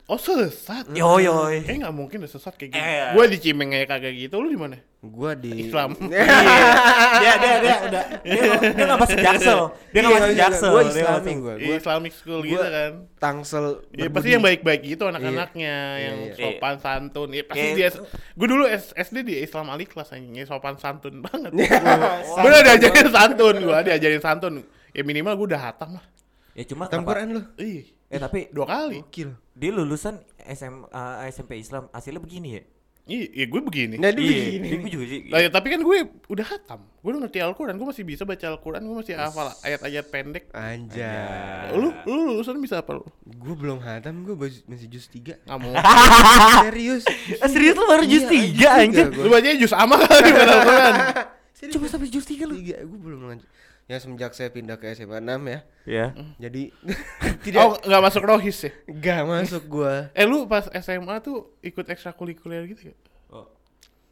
Oh 0.07 0.15
sesat 0.17 0.87
Yo 0.89 1.19
yoy. 1.19 1.67
Eh 1.67 1.77
nggak 1.77 1.91
mungkin 1.91 2.23
udah 2.23 2.31
sesat 2.31 2.55
kayak 2.55 2.71
gitu 2.71 2.79
Eh. 2.79 3.11
Gua 3.11 3.27
di 3.27 3.37
Cimeng 3.37 3.75
aja 3.75 3.87
kagak 3.89 4.15
gitu 4.15 4.39
Lu 4.39 4.47
di 4.47 4.55
mana? 4.55 4.79
Gua 5.01 5.35
di 5.35 5.51
Islam 5.61 5.99
Dia 7.19 7.33
dia 7.37 7.55
dia 7.59 7.77
udah 7.83 8.05
dia 8.23 8.43
nggak 8.87 8.99
masuk 8.99 9.19
jaksel. 9.19 9.61
Dia 9.93 9.99
nggak 9.99 10.07
Iya, 10.07 10.15
masuk 10.17 10.31
iya, 10.31 10.39
jaksel. 10.41 10.71
Gua 10.71 10.83
dia 10.85 10.91
Islami 10.93 11.11
masuk- 11.27 11.41
gua. 11.41 11.55
Di 11.55 11.65
Gua 11.65 11.77
Islamic 11.77 12.13
school 12.13 12.41
gua- 12.41 12.47
gitu 12.47 12.67
kan 12.69 12.93
Tangsel. 13.17 13.65
Iya 13.91 14.09
pasti 14.09 14.29
yang 14.31 14.45
baik-baik 14.45 14.81
gitu 14.85 15.03
anak-anaknya 15.05 15.75
yang 15.99 16.17
Iya, 16.23 16.31
iya. 16.31 16.43
sopan 16.55 16.75
santun. 16.79 17.29
Iya 17.31 17.43
pasti 17.45 17.67
Iya. 17.67 17.75
dia 17.75 17.89
Gue 18.33 18.47
dulu 18.47 18.63
SD 18.71 19.17
di 19.23 19.35
Islam 19.41 19.67
Ali 19.69 19.85
kelas 19.85 20.13
anjing 20.13 20.35
ya, 20.35 20.45
sopan 20.45 20.77
santun 20.77 21.19
banget. 21.19 21.51
Iya. 21.53 21.79
gue 22.23 22.47
udah 22.53 22.63
diajarin 22.65 23.09
santun, 23.09 23.55
gue 23.59 23.79
diajarin 23.83 24.21
santun. 24.21 24.55
Ya 24.93 25.03
minimal 25.03 25.35
gue 25.35 25.47
udah 25.51 25.63
hatam 25.65 25.99
lah. 25.99 26.05
Ya 26.53 26.63
cuma 26.65 26.87
Quran 26.87 27.27
lu. 27.33 27.43
Ih, 27.59 27.96
Eh 28.07 28.19
tapi 28.19 28.47
dua 28.51 28.67
kali. 28.67 29.03
Gokil. 29.03 29.35
dia 29.53 29.71
lulusan 29.73 30.21
SM, 30.39 30.85
eh, 30.87 31.27
SMP 31.29 31.57
Islam 31.57 31.89
hasilnya 31.91 32.21
begini 32.21 32.49
ya. 32.55 32.63
Iya, 33.07 33.27
iya 33.33 33.47
gue 33.47 33.61
begini. 33.63 33.95
Nah, 34.03 34.11
dia 34.11 34.19
Iya, 34.19 34.59
begini. 34.59 34.67
gue 34.83 34.91
juga 34.91 35.07
sih. 35.07 35.21
Lah, 35.31 35.39
ya, 35.39 35.49
tapi 35.49 35.71
kan 35.71 35.79
gue 35.79 35.97
udah 36.27 36.43
hatam. 36.43 36.81
Gue 36.99 37.15
udah 37.15 37.23
ngerti 37.23 37.39
Al-Quran, 37.39 37.79
gue 37.79 37.87
masih 37.87 38.03
bisa 38.03 38.27
baca 38.27 38.47
Al-Quran, 38.51 38.83
gue 38.83 38.97
masih 38.99 39.15
hafal 39.15 39.47
ayat-ayat 39.63 40.11
pendek. 40.11 40.51
Anjay. 40.51 41.71
Lu, 41.79 41.95
lu 42.03 42.35
lulusan 42.35 42.59
bisa 42.59 42.83
apa 42.83 42.99
lu? 42.99 43.07
Gue 43.23 43.55
belum 43.55 43.79
hatam, 43.79 44.27
gue 44.27 44.35
masih 44.67 44.91
jus 44.91 45.07
3 45.07 45.39
Nggak 45.39 45.59
mau. 45.63 45.71
Serius. 46.67 47.07
Eh, 47.07 47.47
serius 47.47 47.79
lu 47.79 47.87
baru 47.87 48.03
jus 48.05 48.27
Iya, 48.27 48.27
tiga 48.27 48.43
jus 48.43 48.51
tiga 48.59 48.69
anjir. 48.75 49.07
Lu 49.15 49.29
bacanya 49.31 49.57
jus 49.57 49.73
ama 49.73 49.95
kali 49.97 50.27
bukan 50.27 50.49
Al-Quran. 50.51 50.95
Serius. 51.63 51.75
Coba 51.79 51.87
sampai 51.87 52.09
jus 52.11 52.27
tiga 52.27 52.45
lu. 52.51 52.55
Tiga, 52.59 52.77
gue 52.83 52.99
belum 52.99 53.21
lanjut. 53.23 53.47
Ya 53.87 54.03
semenjak 54.03 54.35
saya 54.35 54.51
pindah 54.51 54.75
ke 54.77 54.91
SMA 54.93 55.23
6 55.23 55.47
ya. 55.47 55.61
Ya. 55.87 56.07
Jadi 56.43 56.75
Oh, 57.63 57.79
nggak 57.79 58.03
masuk 58.03 58.23
rohis 58.27 58.59
ya? 58.67 58.73
gak 58.91 59.23
masuk 59.23 59.63
gua. 59.71 60.11
Eh 60.19 60.27
lu 60.27 60.47
pas 60.47 60.67
SMA 60.75 61.23
tuh 61.23 61.55
ikut 61.63 61.87
ekstrakurikuler 61.87 62.67
gitu 62.67 62.91
ya? 62.91 62.97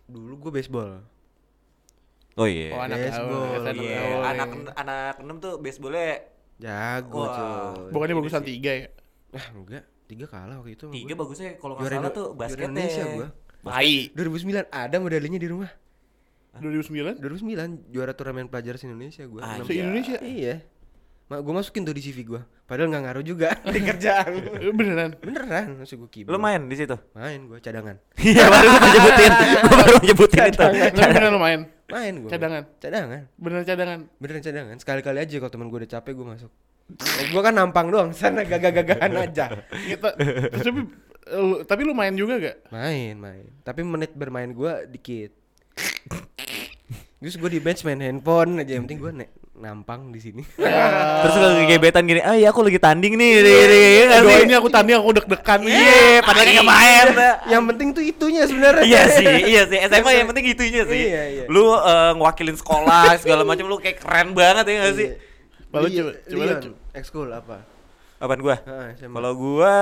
Dulu 0.04 0.36
gue 0.38 0.52
baseball. 0.52 1.00
Oh 2.34 2.44
iya. 2.44 2.70
Oh 2.70 2.82
anak 2.82 2.98
Baseball, 2.98 3.62
Iya, 3.72 3.98
gaul. 3.98 4.22
anak 4.22 4.48
anak 4.76 5.14
enam 5.22 5.36
tuh 5.38 5.58
baseballnya 5.58 6.22
Jago 6.54 7.24
Wah. 7.24 7.30
coy. 7.74 7.90
Bukannya 7.90 8.14
bagusan 8.14 8.42
tiga 8.42 8.70
ya? 8.74 8.86
Ah 9.32 9.46
enggak, 9.50 9.82
tiga 10.06 10.26
kalah 10.28 10.58
waktu 10.60 10.74
itu. 10.74 10.86
tiga 10.92 11.14
gua. 11.14 11.20
bagusnya 11.26 11.58
kalau 11.58 11.74
nggak 11.74 11.88
salah 11.88 12.10
tuh 12.10 12.26
basketnya. 12.34 12.68
Indonesia 12.70 13.04
gua. 13.10 13.28
Baik. 13.64 14.06
2009 14.12 14.66
ada 14.68 14.96
medalinya 15.00 15.38
di 15.40 15.48
rumah. 15.48 15.70
2009? 16.56 17.18
2009 17.18 17.90
juara 17.90 18.12
turnamen 18.12 18.46
pelajar 18.46 18.74
se-Indonesia 18.74 19.24
gua. 19.24 19.42
Anjay. 19.42 19.56
Enam- 19.56 19.66
Se-Indonesia? 19.66 20.16
Iya. 20.20 20.56
Ma, 21.24 21.40
gue 21.40 21.50
masukin 21.50 21.82
tuh 21.82 21.90
di 21.90 22.00
CV 22.00 22.20
gua. 22.22 22.44
Padahal 22.64 22.88
nggak 22.90 23.02
ngaruh 23.02 23.24
juga 23.24 23.48
di 23.72 23.80
kerjaan. 23.80 24.28
Eh, 24.60 24.70
Beneran? 24.70 25.16
Beneran, 25.16 25.66
masuk 25.78 26.04
gue 26.04 26.10
kibul. 26.12 26.30
Lu 26.30 26.38
main 26.38 26.60
di 26.62 26.76
situ? 26.76 26.92
Main 27.12 27.46
gua 27.46 27.58
cadangan. 27.58 27.96
Iya, 28.14 28.44
baru 28.44 28.68
gua 28.70 28.90
nyebutin. 28.90 29.32
Gua 29.64 29.76
baru 29.78 29.96
nyebutin 30.02 30.40
itu. 30.46 30.60
Tapi 30.60 30.76
beneran 30.92 31.30
lu 31.30 31.40
main? 31.40 31.60
Main 31.86 32.14
gua. 32.20 32.30
Cadangan? 32.30 32.62
Cadangan. 32.76 33.20
Beneran 33.34 33.64
cadangan? 33.64 33.98
Beneran 34.16 34.42
cadangan. 34.42 34.76
Sekali-kali 34.76 35.18
aja 35.18 35.34
kalau 35.38 35.50
teman 35.50 35.66
gue 35.68 35.78
udah 35.80 35.90
capek 35.90 36.12
gue 36.12 36.26
masuk. 36.28 36.50
Eh, 36.84 37.32
gua 37.32 37.40
kan 37.42 37.54
nampang 37.54 37.88
doang, 37.88 38.12
sana 38.12 38.44
gagah-gagahan 38.44 39.08
aja. 39.24 39.48
Kita, 39.64 40.08
tapi, 40.52 40.68
lu, 41.32 41.56
tapi 41.64 41.80
lu 41.80 41.92
main 41.92 42.12
juga 42.12 42.36
gak? 42.36 42.68
Main, 42.68 43.16
main. 43.16 43.48
Tapi 43.60 43.80
menit 43.80 44.12
bermain 44.12 44.52
gua 44.52 44.84
dikit. 44.84 45.32
Terus 47.18 47.34
gue 47.36 47.50
di 47.50 47.60
bench 47.60 47.80
main 47.82 47.98
handphone 47.98 48.58
aja, 48.58 48.72
yang 48.74 48.84
penting 48.84 49.00
gue 49.00 49.12
ne- 49.14 49.32
nampang 49.54 50.10
di 50.10 50.18
sini. 50.18 50.42
Terus 51.22 51.34
lu 51.36 51.46
gebetan 51.64 52.04
gini, 52.04 52.20
"Ah, 52.20 52.34
ya 52.34 52.50
aku 52.50 52.60
lagi 52.60 52.76
tanding 52.76 53.14
nih." 53.14 53.30
Iya, 53.38 53.64
iya, 53.64 53.88
iya, 53.88 54.04
Aduh 54.18 54.28
sih? 54.28 54.44
ini 54.44 54.52
aku 54.52 54.68
tanding 54.68 54.98
aku 54.98 55.10
deg-degan 55.14 55.60
Iya, 55.62 56.20
padahal 56.20 56.46
nggak 56.50 56.66
main. 56.66 57.06
yang 57.48 57.62
penting 57.64 57.88
tuh 57.90 58.02
itunya 58.02 58.42
sebenarnya. 58.44 58.82
Iya 58.82 59.02
sih, 59.08 59.26
iya 59.46 59.62
sih. 59.64 59.78
SMA 59.88 60.10
yang 60.12 60.28
penting 60.28 60.44
itunya 60.48 60.82
sih. 60.84 61.02
Iya, 61.06 61.22
iya. 61.30 61.44
Lu 61.46 61.70
eh, 61.72 62.12
ngewakilin 62.14 62.54
sekolah 62.54 63.16
segala 63.16 63.42
macam 63.42 63.64
lu 63.64 63.78
kayak 63.78 63.98
keren 63.98 64.34
banget 64.34 64.64
ya 64.66 64.74
gak 64.82 64.94
sih? 64.94 65.08
Li- 65.72 65.96
coba- 66.28 66.74
ekskul 66.92 67.28
apa? 67.30 67.56
Apaan 68.16 68.40
gua? 68.40 68.56
Ah. 68.62 68.90
Kalau 68.92 69.32
gua 69.32 69.74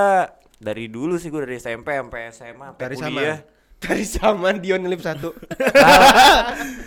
dari 0.57 0.87
dulu 0.87 1.17
sih 1.17 1.29
gua 1.29 1.43
dari 1.43 1.57
SMP 1.57 1.91
sampai 1.91 2.31
SMA 2.31 2.67
sampai 2.71 2.81
Dari 2.81 2.95
kuliah. 2.95 3.39
sama. 3.41 3.61
Dari 3.83 4.05
sama 4.07 4.55
Dion 4.57 4.87
lip 4.87 5.03
satu. 5.03 5.35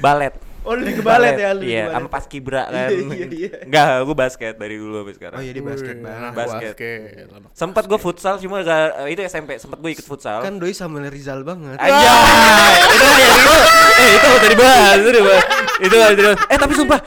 Balet. 0.04 0.34
Oh, 0.66 0.74
lu 0.74 0.82
di 0.82 0.98
kebalet 0.98 1.38
ya 1.38 1.54
lu. 1.54 1.62
di 1.62 1.78
Iya, 1.78 1.94
sama 1.94 2.10
pas 2.10 2.26
kibra 2.26 2.66
kan. 2.66 2.90
Iya, 2.90 3.06
iya, 3.14 3.28
iya. 3.30 3.50
Enggak, 3.70 4.02
gua 4.10 4.16
basket 4.18 4.58
dari 4.58 4.82
dulu 4.82 5.06
sampai 5.06 5.14
sekarang. 5.14 5.38
Oh 5.38 5.44
iya 5.46 5.54
di 5.54 5.62
basket 5.62 5.96
Wih, 6.02 6.02
banget. 6.02 6.32
Basket. 6.34 6.74
basket. 6.74 7.26
anak 7.30 7.52
Sempat 7.54 7.84
gua 7.86 8.00
futsal 8.02 8.42
cuma 8.42 8.66
gak, 8.66 9.06
itu 9.14 9.22
SMP, 9.30 9.62
sempat 9.62 9.78
gua 9.78 9.94
ikut 9.94 10.02
futsal. 10.02 10.42
Kan 10.42 10.58
doi 10.58 10.74
Samuel 10.74 11.14
Rizal 11.14 11.46
banget. 11.46 11.78
Anjay, 11.78 12.82
itu 12.98 13.06
ya 13.06 13.28
itu. 13.30 13.56
Eh, 13.94 14.10
itu 14.18 14.26
udah 14.26 14.50
dibahas, 14.50 14.96
itu 14.98 15.10
dibahas. 15.14 15.46
Itu 15.78 15.96
udah 16.02 16.18
dibahas. 16.18 16.38
Eh, 16.50 16.58
tapi 16.58 16.74
sumpah 16.74 17.00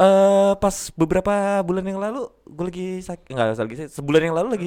eh 0.00 0.52
pas 0.56 0.76
beberapa 0.96 1.60
bulan 1.60 1.84
yang 1.84 2.00
lalu 2.00 2.24
gue 2.48 2.64
lagi 2.64 2.88
sakit 3.04 3.36
enggak 3.36 3.52
lagi 3.52 3.76
sakit 3.76 3.92
sebulan 3.92 4.32
yang 4.32 4.36
lalu 4.36 4.48
lagi 4.56 4.66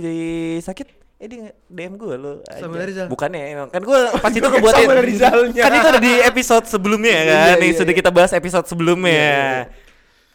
sakit 0.62 1.03
eh 1.24 1.30
dia 1.30 1.44
DM 1.66 1.96
gue 1.96 2.16
lo 2.16 2.44
Samuel 2.52 2.84
Rizal. 2.84 3.08
bukannya 3.08 3.42
emang 3.50 3.70
kan 3.70 3.80
gue 3.80 4.00
pas 4.14 4.28
itu 4.30 4.44
ngebuatin 4.44 4.84
Samuel 4.84 5.00
Rizalnya. 5.02 5.62
kan 5.62 5.72
itu 5.72 5.88
ada 5.88 6.02
di 6.02 6.14
episode 6.22 6.66
sebelumnya 6.66 7.16
Iya, 7.16 7.24
kan 7.24 7.32
iya, 7.32 7.54
yang 7.56 7.64
iya, 7.66 7.80
sudah 7.80 7.90
iya. 7.90 7.98
kita 7.98 8.10
bahas 8.10 8.32
episode 8.32 8.66
sebelumnya 8.66 9.08
Iya, 9.10 9.24
iya, 9.24 9.48
iya. 9.64 9.82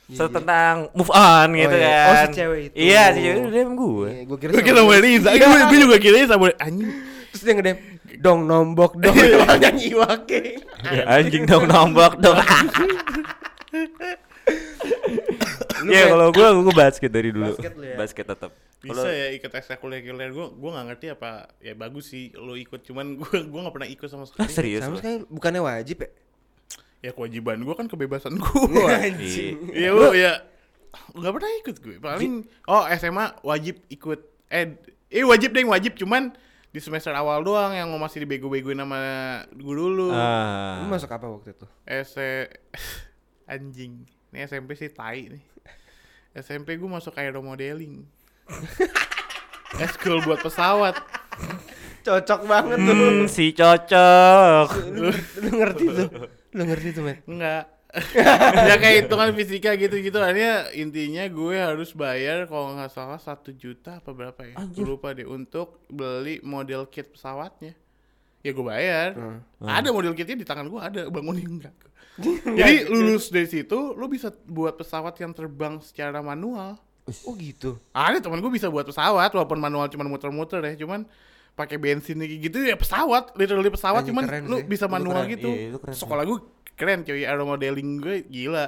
So, 0.09 0.25
Iya, 0.25 0.25
iya. 0.25 0.33
tentang 0.33 0.75
move 0.91 1.13
on 1.13 1.49
gitu 1.53 1.77
iya. 1.77 1.85
kan 1.85 2.09
Oh, 2.09 2.17
si 2.17 2.29
cewek 2.35 2.61
itu. 2.65 2.75
iya 2.81 3.03
si 3.13 3.21
cewek 3.21 3.37
itu 3.39 3.51
DM 3.51 3.71
gue 3.75 4.09
Iya, 4.09 4.23
gua 4.25 4.39
kira 4.39 4.51
Gue 4.51 4.63
kira 4.65 4.79
Samuel- 4.81 5.03
Riza, 5.05 5.29
gue 5.31 5.49
gue 5.63 5.79
juga 5.79 5.97
kira 5.99 6.17
Samuel 6.27 6.55
anjing. 6.57 6.91
Terus 7.29 7.43
dia 7.45 7.53
ngedem 7.53 7.77
dong 8.19 8.41
nombok 8.43 8.97
dong 8.97 9.13
nyanyi 9.61 9.93
Iwake. 9.93 10.41
anjing 11.07 11.45
dong 11.45 11.65
nombok 11.67 12.17
dong 12.17 12.41
Iya 15.87 16.11
kalau 16.11 16.29
gue 16.31 16.47
gue 16.65 16.75
basket 16.75 17.11
dari 17.11 17.31
dulu 17.31 17.55
Basket 17.55 17.73
lu 17.75 17.85
ya? 17.85 17.97
basket 17.97 18.27
tetap 18.27 18.51
Bisa 18.79 19.11
ya 19.11 19.35
ikut 19.35 19.51
ekstrakurikuler 19.51 20.31
gue, 20.31 20.47
gue 20.55 20.71
gak 20.71 20.87
ngerti 20.87 21.07
apa 21.11 21.51
ya 21.59 21.75
bagus 21.75 22.11
sih 22.11 22.31
lo 22.35 22.55
ikut, 22.55 22.83
cuman 22.83 23.19
gue 23.19 23.37
gue 23.45 23.61
gak 23.63 23.75
pernah 23.75 23.91
ikut 23.91 24.07
sama 24.07 24.23
ah 24.23 24.29
sekali. 24.31 24.51
serius 24.51 24.81
Sama 24.83 24.95
lu? 24.95 24.99
sekali 24.99 25.17
bukannya 25.27 25.63
wajib 25.63 25.97
ya? 26.03 26.11
Ya 26.99 27.11
kewajiban 27.11 27.59
gue 27.59 27.75
kan 27.75 27.87
kebebasan 27.87 28.39
gue. 28.39 28.91
Anjing. 29.07 29.57
Iya 29.71 29.91
lu 29.91 30.11
ya 30.15 30.43
nggak 31.15 31.33
pernah 31.35 31.51
ikut 31.63 31.77
gue. 31.79 31.97
Paling 31.99 32.35
oh 32.67 32.85
SMA 32.95 33.27
wajib 33.43 33.83
ikut. 33.87 34.21
Eh 34.49 34.79
eh 35.11 35.25
wajib 35.27 35.53
deh 35.53 35.63
wajib 35.63 35.95
cuman 35.95 36.33
di 36.69 36.79
semester 36.79 37.11
awal 37.17 37.41
doang 37.43 37.73
yang 37.73 37.89
masih 37.97 38.23
dibego-begoin 38.23 38.79
sama 38.79 39.01
guru 39.57 39.91
dulu. 39.91 40.09
ah 40.13 40.83
Lu 40.83 40.91
masuk 40.91 41.11
apa 41.11 41.27
waktu 41.27 41.51
itu? 41.51 41.67
S 41.83 42.15
anjing. 43.53 44.05
Ini 44.29 44.45
SMP 44.45 44.77
sih 44.77 44.93
tai 44.93 45.33
nih. 45.33 45.43
SMP 46.41 46.79
gue 46.79 46.91
masuk 46.91 47.15
aeromodeling. 47.19 48.07
Eskul 49.79 50.23
buat 50.27 50.41
pesawat. 50.41 50.97
Cocok 52.07 52.41
banget 52.49 52.79
tuh. 52.81 52.95
Hmm, 52.95 53.25
si 53.29 53.53
cocok. 53.53 54.69
Lu, 54.95 55.11
lu 55.45 55.51
ngerti 55.61 55.85
tuh. 55.93 56.09
Lu 56.57 56.63
ngerti 56.65 56.89
tuh, 56.97 57.03
Met. 57.05 57.21
Enggak. 57.29 57.79
ya 58.69 58.77
kayak 58.77 59.09
hitungan 59.09 59.33
fisika 59.33 59.73
gitu-gitu 59.73 60.21
akhirnya 60.21 60.69
intinya 60.77 61.25
gue 61.25 61.57
harus 61.57 61.97
bayar 61.97 62.45
kalau 62.45 62.77
nggak 62.77 62.93
salah 62.93 63.17
satu 63.17 63.49
juta 63.57 64.05
apa 64.05 64.13
berapa 64.13 64.37
ya 64.45 64.61
gue 64.61 64.85
lupa 64.85 65.17
deh 65.17 65.25
untuk 65.25 65.89
beli 65.89 66.37
model 66.45 66.85
kit 66.93 67.17
pesawatnya 67.17 67.73
ya 68.43 68.51
gue 68.55 68.65
bayar. 68.65 69.09
Ada 69.63 69.89
model 69.91 70.15
kitnya 70.15 70.37
di 70.39 70.47
tangan 70.47 70.67
gue 70.71 70.81
ada. 70.81 71.01
Bangunin 71.11 71.59
enggak 71.59 71.75
jadi 72.59 72.91
lulus 72.91 73.31
dari 73.31 73.47
situ 73.47 73.95
lo 73.95 74.11
bisa 74.11 74.35
buat 74.51 74.75
pesawat 74.75 75.15
yang 75.23 75.31
terbang 75.31 75.79
secara 75.79 76.19
manual. 76.19 76.75
Oh 77.25 77.33
gitu. 77.39 77.81
ada 77.95 78.21
teman 78.21 78.43
gue 78.43 78.53
bisa 78.53 78.69
buat 78.69 78.85
pesawat 78.85 79.33
walaupun 79.33 79.57
manual 79.57 79.87
cuma 79.89 80.05
muter-muter 80.11 80.61
ya. 80.61 80.75
Cuman 80.83 81.07
pakai 81.55 81.79
bensin 81.79 82.19
kayak 82.19 82.39
gitu 82.43 82.59
ya 82.67 82.75
pesawat. 82.75 83.39
Literally 83.39 83.71
pesawat 83.71 84.03
Anjing, 84.03 84.13
cuman 84.15 84.25
keren 84.27 84.45
lu 84.51 84.59
sih. 84.61 84.67
bisa 84.67 84.87
manual 84.91 85.23
keren, 85.25 85.35
gitu. 85.39 85.51
Iya, 85.51 85.79
keren 85.79 85.95
sih. 85.95 86.01
sekolah 86.03 86.23
gue 86.27 86.39
keren 86.75 86.99
cuy. 87.07 87.23
Aero 87.23 87.45
modeling 87.47 87.91
gue 88.03 88.17
gila. 88.27 88.67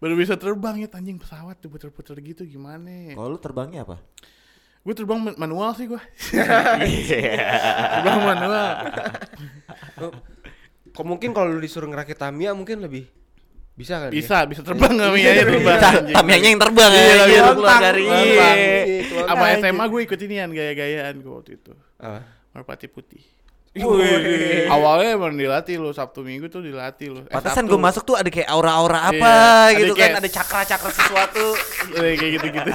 Baru 0.00 0.14
bisa 0.16 0.40
terbang 0.40 0.80
ya 0.80 0.88
anjing. 0.88 1.20
Pesawat 1.20 1.60
tuh 1.60 1.68
puter-puter 1.68 2.16
gitu 2.24 2.48
gimana 2.48 3.12
Kalau 3.12 3.36
lu 3.36 3.38
terbangnya 3.38 3.84
apa? 3.84 4.00
Gue 4.88 4.94
terbang 4.94 5.20
man- 5.20 5.36
manual 5.38 5.70
sih 5.72 5.84
gue 5.84 6.00
terbang 7.92 8.20
manual. 8.24 8.72
Oh, 9.98 10.12
kok 10.90 11.04
mungkin 11.04 11.30
kalau 11.30 11.50
lu 11.50 11.60
disuruh 11.60 11.84
ngerakit 11.86 12.16
Tamiya 12.16 12.50
mungkin 12.52 12.80
lebih 12.80 13.04
bisa 13.74 14.00
kan? 14.00 14.10
bisa 14.10 14.42
bisa 14.42 14.64
terbang 14.64 14.90
nggak 14.90 15.12
Mia 15.12 15.28
ya 15.28 15.44
terbang. 15.44 15.78
anjing. 15.78 16.16
Tamianya 16.16 16.48
yang 16.48 16.60
terbang 16.60 16.90
Iya, 16.90 16.98
ya, 16.98 17.04
iya, 17.04 17.12
iya, 17.12 17.20
terbang, 17.20 17.54
keluar 17.54 17.78
dari 17.78 18.02
terbang. 18.02 18.56
Iya, 18.56 19.22
sama 19.28 19.44
SMA 19.54 19.84
gue 19.86 20.00
ikut 20.02 20.18
inian 20.20 20.50
gaya-gayaan 20.50 21.14
gue 21.16 21.32
waktu 21.32 21.50
itu. 21.54 21.72
Apa? 21.96 22.20
merpati 22.50 22.88
putih. 22.88 23.22
Wih. 23.70 24.66
awalnya 24.66 25.14
emang 25.14 25.30
dilatih 25.32 25.78
lo 25.78 25.92
sabtu 25.92 26.26
minggu 26.26 26.50
tuh 26.50 26.58
dilatih 26.58 27.14
lo 27.14 27.20
Pantesan 27.30 27.62
gue 27.62 27.78
masuk 27.78 28.02
tuh 28.02 28.16
ada 28.16 28.26
kayak 28.26 28.48
aura-aura 28.48 29.06
apa 29.06 29.14
Iya, 29.14 29.30
ada 29.68 29.78
gitu 29.78 29.92
kan, 29.92 30.00
kayak- 30.02 30.18
ada 30.18 30.30
cakra-cakra 30.32 30.90
sesuatu. 30.90 31.44
Eh, 31.94 32.14
kayak 32.18 32.32
gitu-gitu 32.34 32.70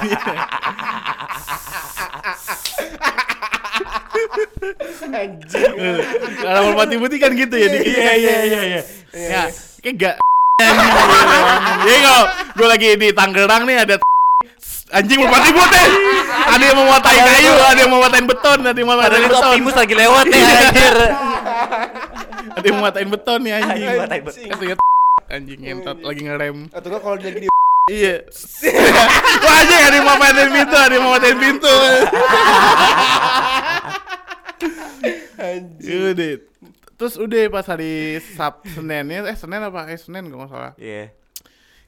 Anjing. 5.14 5.74
Kalau 6.40 6.60
merpati 6.70 6.94
putih 6.98 7.18
kan 7.20 7.30
gitu 7.36 7.54
ya 7.54 7.68
dikit. 7.70 7.92
Iya, 7.92 8.12
iya, 8.16 8.36
iya, 8.44 8.60
iya. 8.62 8.80
Ya, 9.14 9.42
kayak 9.84 9.94
gak 10.00 10.16
Jadi 11.84 11.98
kalau 11.98 12.22
gue 12.58 12.66
lagi 12.70 12.88
di 12.94 13.08
Tangerang 13.10 13.62
nih 13.66 13.76
ada 13.84 13.94
anjing 14.94 15.18
merpati 15.22 15.50
putih. 15.50 15.86
Ada 16.44 16.62
yang 16.62 16.76
mau 16.76 16.88
matain 16.92 17.20
kayu, 17.24 17.52
ada 17.56 17.80
yang 17.80 17.90
mau 17.90 18.00
matain 18.04 18.26
beton, 18.28 18.58
ada 18.62 18.78
yang 18.78 18.88
mau 18.88 18.98
matain 19.00 19.24
beton. 19.26 19.50
Optimus 19.50 19.74
lagi 19.74 19.94
lewat 19.96 20.24
ya 20.30 20.44
anjir. 20.44 20.96
Ada 22.54 22.64
yang 22.64 22.76
mau 22.78 22.84
matain 22.86 23.08
beton 23.10 23.38
nih 23.42 23.52
anjing. 23.58 23.74
Anjing, 23.74 23.98
matain 23.98 24.22
beton. 24.22 24.78
Anjing 25.24 25.60
ngentot 25.60 25.98
lagi 26.04 26.20
ngerem. 26.22 26.56
Atau 26.70 26.88
enggak 26.92 27.02
kalau 27.02 27.16
dia 27.18 27.28
lagi 27.32 27.40
di 27.42 27.48
Iya. 27.84 28.24
Wah 29.44 29.54
anjing 29.60 29.80
ada 29.84 29.96
yang 30.00 30.06
mau 30.08 30.16
matain 30.16 30.48
pintu, 30.48 30.72
ada 30.72 30.94
yang 30.96 31.04
mau 31.04 31.12
matain 31.20 31.36
pintu. 31.36 31.68
anjing. 35.44 36.00
Udah. 36.10 36.32
Terus 36.94 37.14
udah 37.16 37.42
pas 37.48 37.66
hari 37.66 37.92
Sab 38.34 38.62
Seninnya, 38.64 39.26
eh 39.26 39.34
Senin 39.34 39.60
apa? 39.60 39.90
Eh 39.90 39.98
Senin 39.98 40.26
kalau 40.26 40.44
nggak 40.44 40.50
salah. 40.50 40.72
Iya. 40.76 41.10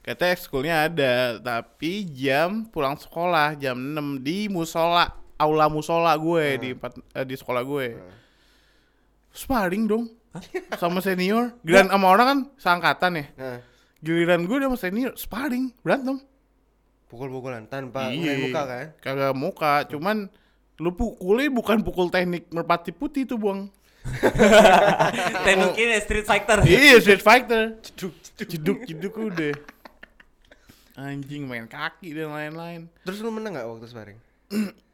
Katanya 0.03 0.31
ekskulnya 0.31 0.75
ada, 0.83 1.13
tapi 1.37 2.07
jam 2.07 2.63
pulang 2.65 2.95
sekolah 2.95 3.55
jam 3.55 3.75
6 3.75 4.19
di 4.19 4.47
musola, 4.47 5.03
aula 5.35 5.67
musola 5.67 6.15
gue 6.15 6.45
di 6.57 6.69
empat, 6.71 6.95
eh, 7.11 7.23
di 7.23 7.35
sekolah 7.35 7.59
gue. 7.61 7.87
Sparring 9.31 9.85
dong. 9.85 10.05
Sama 10.77 11.01
senior, 11.01 11.55
giliran 11.65 11.89
sama 11.89 12.07
orang 12.07 12.27
kan 12.27 12.39
seangkatan 12.55 13.11
ya. 13.15 13.25
Nah, 13.35 13.59
Giliran 13.97 14.45
gue 14.45 14.57
sama 14.59 14.77
senior 14.77 15.11
sparring, 15.17 15.73
berantem. 15.81 16.21
pukul-pukulan 17.07 17.63
tanpa 17.65 18.11
Iya. 18.11 18.35
muka 18.37 18.61
kan? 18.63 18.85
Kagak 18.99 19.31
muka, 19.33 19.73
cuman 19.87 20.27
lu 20.77 20.93
pukulnya 20.93 21.49
bukan 21.49 21.81
pukul 21.81 22.07
teknik 22.07 22.49
merpati 22.49 22.93
putih 22.93 23.25
tuh, 23.25 23.37
Buang. 23.37 23.69
Tekniknya 25.45 25.99
street 25.99 26.25
fighter. 26.25 26.57
iya, 26.63 26.95
Street 27.01 27.19
Fighter. 27.19 27.75
Ceduk, 27.83 28.13
ceduk, 28.39 28.77
ceduk 28.87 29.13
udah. 29.17 29.53
Anjing 30.95 31.43
main 31.45 31.67
kaki 31.67 32.15
dan 32.15 32.31
lain-lain. 32.31 32.89
Terus 33.03 33.19
lu 33.21 33.29
menang 33.29 33.53
gak 33.53 33.67
waktu 33.67 33.85
sparring? 33.85 34.19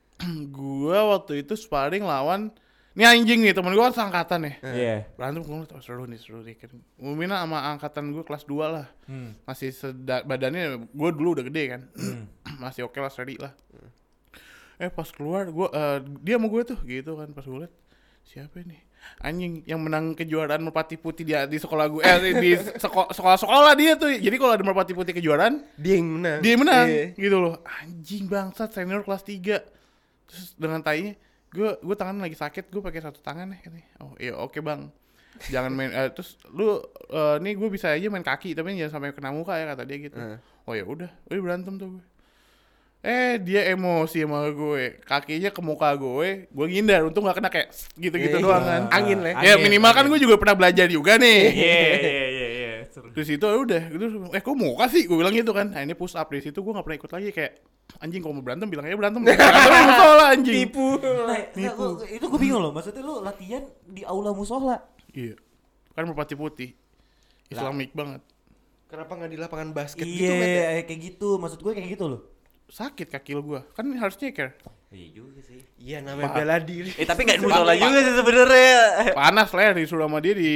gua 0.55 1.17
waktu 1.17 1.43
itu 1.43 1.53
sparring 1.59 2.03
lawan 2.07 2.47
ini 2.93 3.03
anjing 3.03 3.39
nih 3.43 3.51
temen 3.51 3.73
gua 3.73 3.89
kan 3.91 3.95
seangkatan 4.05 4.39
ya 4.47 4.53
Iya. 4.63 4.95
berantem 5.17 5.41
gua 5.43 5.55
ngeliat, 5.59 5.73
oh, 5.75 5.81
seru 5.83 6.05
nih 6.07 6.19
seru 6.21 6.39
nih 6.45 6.55
kan 6.55 6.71
Umumnya 6.95 7.43
sama 7.43 7.57
angkatan 7.75 8.13
gua 8.15 8.23
kelas 8.23 8.45
2 8.47 8.55
lah 8.71 8.87
masih 9.43 9.73
seda 9.73 10.23
badannya 10.23 10.87
gua 10.95 11.09
dulu 11.11 11.35
udah 11.35 11.45
gede 11.45 11.63
kan 11.75 11.81
masih 12.63 12.87
oke 12.87 12.95
lah 13.01 13.11
seri 13.11 13.35
lah 13.35 13.51
eh 14.83 14.91
pas 14.91 15.07
keluar 15.07 15.47
gua 15.47 15.67
eh, 15.69 15.97
dia 16.19 16.35
sama 16.35 16.47
gue 16.47 16.63
tuh 16.65 16.79
gitu 16.83 17.15
kan 17.15 17.29
pas 17.29 17.41
gue 17.41 17.59
liat 17.59 17.73
siapa 18.21 18.59
ini? 18.59 18.79
Anjing 19.19 19.63
yang 19.63 19.79
menang 19.79 20.11
kejuaraan 20.13 20.63
merpati 20.63 20.95
putih 20.95 21.23
dia 21.23 21.43
di 21.43 21.55
sekolah 21.55 21.85
gue 21.87 22.01
eh 22.01 22.15
di 22.33 22.51
seko- 22.77 23.11
sekolah-sekolah 23.11 23.75
dia 23.75 23.95
tuh. 23.95 24.07
Jadi 24.09 24.35
kalau 24.37 24.53
ada 24.53 24.63
merpati 24.63 24.91
putih 24.91 25.11
kejuaraan 25.11 25.59
Dia 25.75 25.95
yang 25.95 26.07
menang. 26.09 26.39
dia 26.39 26.55
menang 26.55 26.87
Iya. 26.87 27.05
gitu 27.13 27.35
loh. 27.37 27.55
Anjing 27.65 28.23
bangsat 28.25 28.71
senior 28.71 29.01
kelas 29.01 29.23
3 29.23 29.59
terus 30.23 30.55
dengan 30.55 30.79
tainya 30.79 31.19
gue 31.51 31.69
gue 31.77 31.95
tangan 31.95 32.15
lagi 32.17 32.33
sakit 32.33 32.67
gue 32.67 32.79
pakai 32.79 33.01
satu 33.01 33.19
tangan 33.19 33.51
nih 33.51 33.59
katanya. 33.61 33.87
Oh 33.99 34.15
iya 34.17 34.33
oke 34.33 34.59
bang. 34.59 34.87
Jangan 35.45 35.71
main 35.71 35.91
eh, 35.91 36.07
terus 36.09 36.39
lu 36.47 36.79
eh, 37.05 37.35
nih 37.39 37.53
gue 37.53 37.67
bisa 37.67 37.91
aja 37.91 38.07
main 38.07 38.23
kaki 38.23 38.55
tapi 38.55 38.71
jangan 38.73 38.97
sampai 38.97 39.11
kena 39.11 39.29
muka 39.29 39.53
ya 39.53 39.67
kata 39.67 39.83
dia 39.83 39.97
gitu. 39.99 40.15
Heeh. 40.15 40.39
oh 40.63 40.73
ya 40.73 40.87
udah. 40.87 41.11
Udah 41.27 41.41
berantem 41.41 41.75
tuh 41.75 41.87
gue 41.91 42.03
eh 43.03 43.35
dia 43.35 43.67
emosi 43.67 44.23
sama 44.23 44.47
gue 44.47 45.03
kakinya 45.03 45.51
ke 45.51 45.59
muka 45.59 45.91
gue 45.91 46.47
gue 46.47 46.65
ngindar 46.65 47.03
untung 47.03 47.27
gak 47.27 47.35
kena 47.35 47.51
kayak 47.51 47.67
gitu-gitu 47.93 48.39
Iya, 48.39 48.41
doang 48.41 48.63
kan 48.63 48.81
Angin 48.89 49.19
lah. 49.19 49.35
ya 49.37 49.53
Angin, 49.53 49.67
minimal 49.67 49.91
kan 49.91 50.07
gue 50.07 50.15
juga 50.17 50.35
pernah 50.37 50.55
belajar 50.55 50.87
juga 50.87 51.19
nih 51.19 51.41
Iya, 51.51 51.75
iya, 51.99 52.25
iya, 52.25 52.47
iya. 52.49 52.71
Seru. 52.87 53.09
Terus 53.09 53.27
itu 53.27 53.41
ya 53.41 53.57
udah, 53.57 53.81
gitu. 53.89 54.05
Eh 54.29 54.37
kok 54.37 54.53
muka 54.53 54.85
sih? 54.85 55.03
Gue 55.03 55.17
bilang 55.17 55.33
gitu 55.33 55.49
kan. 55.49 55.65
Nah 55.65 55.81
ini 55.81 55.91
push 55.91 56.13
up 56.13 56.29
di 56.29 56.39
situ 56.39 56.55
gue 56.55 56.71
gak 56.71 56.85
pernah 56.85 56.95
ikut 56.95 57.09
lagi 57.09 57.29
kayak 57.33 57.51
anjing 57.97 58.21
kalau 58.21 58.37
mau 58.37 58.45
berantem 58.45 58.69
bilang 58.69 58.85
aja 58.85 58.93
berantem. 58.93 59.21
Berantem 59.25 59.83
musola 59.83 60.25
anjing. 60.29 60.55
Tipu. 60.61 60.87
Nah, 61.01 61.25
nah, 61.49 61.71
gua- 61.73 62.05
itu 62.05 62.21
gue 62.23 62.39
bingung 62.39 62.61
loh. 62.61 62.69
Maksudnya 62.69 63.01
lu 63.01 63.19
latihan 63.19 63.65
di 63.83 64.05
aula 64.05 64.29
musola. 64.29 64.77
Iya. 65.09 65.33
Kan 65.91 66.05
merpati 66.05 66.33
putih. 66.33 66.69
Islamik 67.47 67.91
banget. 67.91 68.21
Kenapa 68.85 69.11
nggak 69.11 69.31
di 69.31 69.37
lapangan 69.37 69.69
basket 69.71 70.05
Iya, 70.05 70.13
gitu, 70.29 70.33
ya? 70.37 70.63
eh, 70.71 70.83
kayak 70.85 70.99
gitu. 71.03 71.29
Maksud 71.35 71.59
gue 71.59 71.73
kayak 71.73 71.89
gitu 71.91 72.05
loh. 72.07 72.21
Sakit 72.69 73.07
kaki 73.11 73.37
gue. 73.37 73.61
Kan 73.75 73.85
harus 73.97 74.15
ceker. 74.17 74.55
Iya 74.93 75.07
juga 75.09 75.41
sih. 75.41 75.57
Iya 75.81 76.05
namanya 76.05 76.29
Paham. 76.29 76.37
bela 76.37 76.57
diri. 76.61 76.91
Eh 76.93 77.05
tapi 77.09 77.25
nggak 77.25 77.41
di 77.41 77.45
musola 77.49 77.73
juga 77.73 77.97
sih 78.05 78.13
sebenarnya. 78.13 78.77
Panas 79.17 79.49
leher 79.49 79.73
disuruh 79.73 80.05
sama 80.05 80.21
dia 80.21 80.33
di 80.37 80.51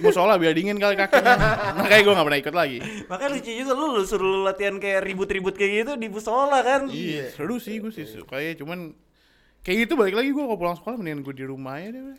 musola 0.00 0.40
biar 0.40 0.56
dingin 0.56 0.80
kali 0.80 0.96
kakinya. 0.96 1.36
Makanya 1.78 2.00
gue 2.00 2.12
gak 2.16 2.26
pernah 2.26 2.40
ikut 2.40 2.54
lagi. 2.56 2.78
Makanya 3.06 3.30
lucu 3.36 3.52
juga 3.52 3.72
lu, 3.76 3.86
lu 4.00 4.02
suruh 4.08 4.24
lu 4.24 4.40
latihan 4.48 4.80
kayak 4.80 5.04
ribut-ribut 5.04 5.54
kayak 5.60 5.72
gitu 5.84 5.92
di 6.00 6.08
musola 6.08 6.64
kan. 6.64 6.88
Iya. 6.88 7.36
Seru 7.36 7.60
sih 7.60 7.84
gue 7.84 7.92
sih 7.92 8.08
suka 8.08 8.40
ya. 8.40 8.56
Cuman 8.56 8.96
kayak 9.60 9.86
gitu 9.88 9.92
balik 10.00 10.16
lagi 10.16 10.32
gue 10.32 10.40
kalau 10.40 10.56
pulang 10.56 10.76
sekolah 10.80 10.96
mendingan 10.96 11.20
gue 11.20 11.34
di 11.36 11.44
rumah 11.44 11.76
aja 11.76 11.92
deh. 11.92 12.16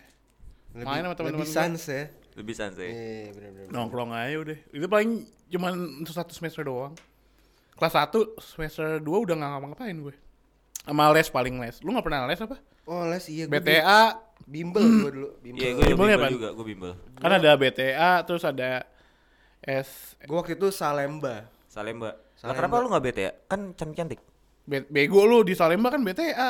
Lebih, 0.74 0.86
Main 0.90 1.04
sama 1.06 1.16
teman-teman 1.18 1.42
lebih 1.42 1.50
sans 1.50 1.84
ya. 1.90 2.06
Lebih 2.34 2.54
santai. 2.58 2.90
Iya 2.90 3.30
benar-benar. 3.34 3.70
Nongkrong 3.74 4.12
aja 4.14 4.36
udah. 4.42 4.58
Itu 4.74 4.86
paling 4.90 5.12
cuman 5.50 5.74
untuk 6.06 6.14
satu 6.14 6.34
semester 6.34 6.66
doang. 6.66 6.94
Kelas 7.74 7.94
1 7.96 8.14
semester 8.40 8.88
2 8.98 9.06
udah 9.06 9.36
gak 9.36 9.50
ngapa-ngapain 9.50 9.98
gue. 9.98 10.16
Sama 10.84 11.10
les 11.12 11.28
paling 11.28 11.56
les. 11.58 11.76
Lu 11.82 11.92
gak 11.92 12.06
pernah 12.06 12.28
les 12.28 12.40
apa? 12.40 12.58
Oh 12.84 13.08
les 13.08 13.24
iya. 13.32 13.48
BTA 13.48 14.02
Bimbel 14.44 14.84
gue 14.84 15.12
dulu. 15.12 15.30
Bimbel. 15.40 15.60
Iya, 15.64 15.70
gue 15.74 15.86
Bimbel 15.88 15.96
bimbel, 15.96 16.08
ya, 16.12 16.18
Pan? 16.20 16.32
juga, 16.32 16.50
gue 16.52 16.66
bimbel. 16.68 16.92
kan 17.16 17.32
ada 17.32 17.52
BTA 17.56 18.12
terus 18.28 18.44
ada 18.44 18.84
S 19.64 20.20
Gue 20.20 20.36
waktu 20.36 20.54
itu 20.54 20.68
Salemba. 20.70 21.48
Salemba. 21.72 22.20
Salemba. 22.36 22.58
kenapa 22.60 22.76
lu 22.84 22.88
nggak 22.92 23.04
bete 23.04 23.22
ya? 23.24 23.32
Kan 23.48 23.72
cantik-cantik. 23.74 24.20
Be- 24.64 24.88
bego 24.88 25.24
lu 25.24 25.42
di 25.42 25.56
Salemba 25.56 25.90
kan 25.90 26.04
BTA. 26.04 26.50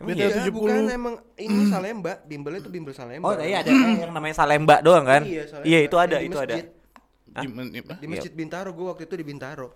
Emang 0.00 0.08
BTA 0.12 0.28
Iya, 0.28 0.48
70. 0.48 0.52
bukan 0.52 0.84
emang 0.88 1.14
ini 1.36 1.62
Salemba. 1.66 2.12
Bimbelnya 2.24 2.60
itu 2.60 2.70
bimbel 2.70 2.92
Salemba. 2.92 3.24
Oh 3.26 3.34
iya 3.36 3.64
ada 3.64 3.68
yang 3.72 4.12
namanya 4.12 4.36
Salemba 4.36 4.84
doang 4.84 5.08
kan? 5.08 5.24
Iya, 5.24 5.48
Salemba. 5.48 5.66
Iya 5.66 5.78
itu 5.80 5.96
ada, 5.96 6.16
Yang 6.16 6.20
di 6.20 6.28
itu 6.28 6.38
ada. 6.38 6.54
masjid. 6.54 6.66
Hah? 7.30 7.42
Di, 7.46 7.78
apa? 7.80 7.94
Di 7.96 8.06
Masjid 8.10 8.32
Bintaro, 8.34 8.70
gue 8.74 8.86
waktu 8.90 9.02
itu 9.08 9.14
di 9.16 9.24
Bintaro. 9.24 9.68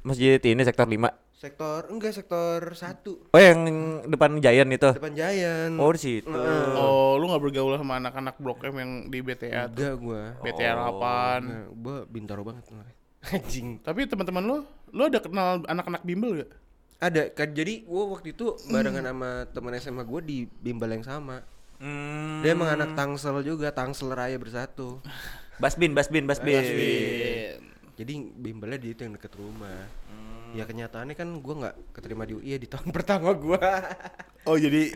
Masjid 0.00 0.40
ini 0.40 0.64
sektor 0.64 0.88
5. 0.88 0.96
Sektor 1.40 1.88
enggak 1.88 2.12
sektor 2.12 2.60
satu 2.76 3.32
Oh 3.32 3.40
yang 3.40 3.64
depan 4.04 4.36
Giant 4.44 4.68
itu. 4.68 4.92
depan 4.92 5.12
Giant. 5.16 5.76
Oh 5.80 5.88
di 5.92 6.00
situ. 6.00 6.28
Oh, 6.76 7.16
lu 7.16 7.32
gak 7.32 7.40
bergaul 7.40 7.80
sama 7.80 7.96
anak-anak 7.96 8.36
Blok 8.36 8.60
M 8.68 8.76
yang 8.76 8.92
di 9.08 9.24
BTA 9.24 9.68
tuh. 9.68 9.76
enggak 9.76 9.94
gua. 10.00 10.22
BTA 10.44 10.76
8. 10.76 11.40
Nah, 11.40 11.64
gua 11.72 11.96
Bintaro 12.04 12.44
banget. 12.44 12.64
Anjing. 13.32 13.80
Tapi 13.80 14.04
teman-teman 14.04 14.44
lu, 14.44 14.56
lu 14.92 15.02
ada 15.08 15.20
kenal 15.20 15.64
anak-anak 15.64 16.04
bimbel 16.04 16.44
gak? 16.44 16.50
Ada 17.00 17.32
kan 17.32 17.56
jadi 17.56 17.88
gua 17.88 18.12
waktu 18.12 18.36
itu 18.36 18.60
barengan 18.68 19.04
sama 19.08 19.48
teman 19.52 19.72
SMA 19.80 20.04
gua 20.04 20.20
di 20.20 20.44
bimbel 20.44 20.92
yang 20.92 21.04
sama. 21.04 21.40
Hmm. 21.80 22.44
Dia 22.44 22.52
emang 22.52 22.68
anak 22.68 22.92
Tangsel 22.92 23.40
juga, 23.40 23.72
Tangsel 23.72 24.12
Raya 24.12 24.36
bersatu. 24.36 25.00
Basbin, 25.56 25.96
Basbin, 25.96 26.28
Basbin. 26.28 27.69
Jadi 28.00 28.32
bimbelnya 28.32 28.80
di 28.80 28.88
itu 28.90 29.04
yang 29.04 29.12
deket 29.12 29.36
rumah. 29.36 29.84
Hmm. 30.08 30.56
Ya 30.56 30.64
kenyataannya 30.64 31.12
kan 31.12 31.28
gua 31.38 31.54
nggak 31.60 31.76
keterima 31.92 32.24
di 32.24 32.32
UI 32.32 32.48
ya 32.48 32.58
di 32.58 32.64
tahun 32.64 32.88
pertama 32.96 33.36
gua. 33.36 33.60
Oh 34.48 34.56
jadi 34.56 34.88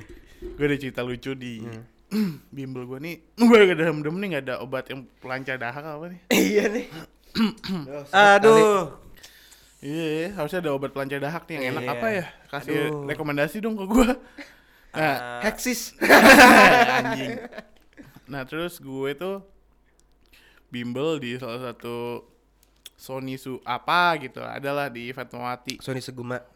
gue 0.45 0.65
ada 0.65 0.77
cerita 0.77 1.01
lucu 1.01 1.33
di 1.33 1.65
bimbel 2.57 2.85
gue 2.85 2.99
nih 3.01 3.17
gue 3.35 3.49
gak 3.65 3.75
ada 3.75 3.85
dem 3.89 4.17
nih 4.21 4.29
gak 4.37 4.45
ada 4.45 4.55
obat 4.61 4.85
yang 4.87 5.09
pelancar 5.19 5.57
dahak 5.57 5.81
apa 5.83 6.05
nih 6.13 6.21
iya 6.53 6.65
nih. 6.69 6.87
Aduh, 8.37 8.93
iya 9.81 10.07
iya, 10.21 10.29
harusnya 10.37 10.61
ada 10.63 10.77
obat 10.77 10.93
pelancar 10.93 11.17
dahak 11.19 11.49
nih 11.49 11.55
yang 11.57 11.65
enak 11.75 11.83
Iya. 11.83 11.93
apa 11.97 12.07
ya 12.13 12.25
kasih 12.53 12.77
Aduh. 12.77 13.09
rekomendasi 13.09 13.57
dong 13.59 13.75
ke 13.75 13.85
gue 13.89 14.09
nah 15.01 15.41
Heksis. 15.43 15.97
anjing 16.93 17.41
nah 18.29 18.45
terus 18.45 18.79
gue 18.79 19.11
tuh 19.17 19.43
bimbel 20.69 21.19
di 21.19 21.35
salah 21.35 21.73
satu 21.73 22.21
Sony 23.05 23.37
su 23.37 23.61
apa 23.61 24.17
gitu 24.17 24.41
adalah 24.41 24.89
di 24.89 25.13
Fatmawati 25.13 25.77
Sony 25.79 26.01
Seguma. 26.01 26.41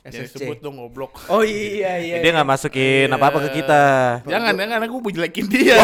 Jangan 0.00 0.16
SSC. 0.24 0.36
sebut 0.40 0.58
dong 0.64 0.80
goblok 0.80 1.12
Oh 1.28 1.44
iya 1.44 2.00
iya. 2.00 2.16
Dia 2.24 2.32
nggak 2.32 2.48
masukin 2.48 3.04
Iya. 3.04 3.18
apa-apa 3.20 3.38
ke 3.44 3.60
kita. 3.60 3.82
Jangan, 4.24 4.54
jangan 4.56 4.80
aku 4.80 4.96
mau 4.96 5.12
jelekin 5.12 5.44
dia. 5.44 5.76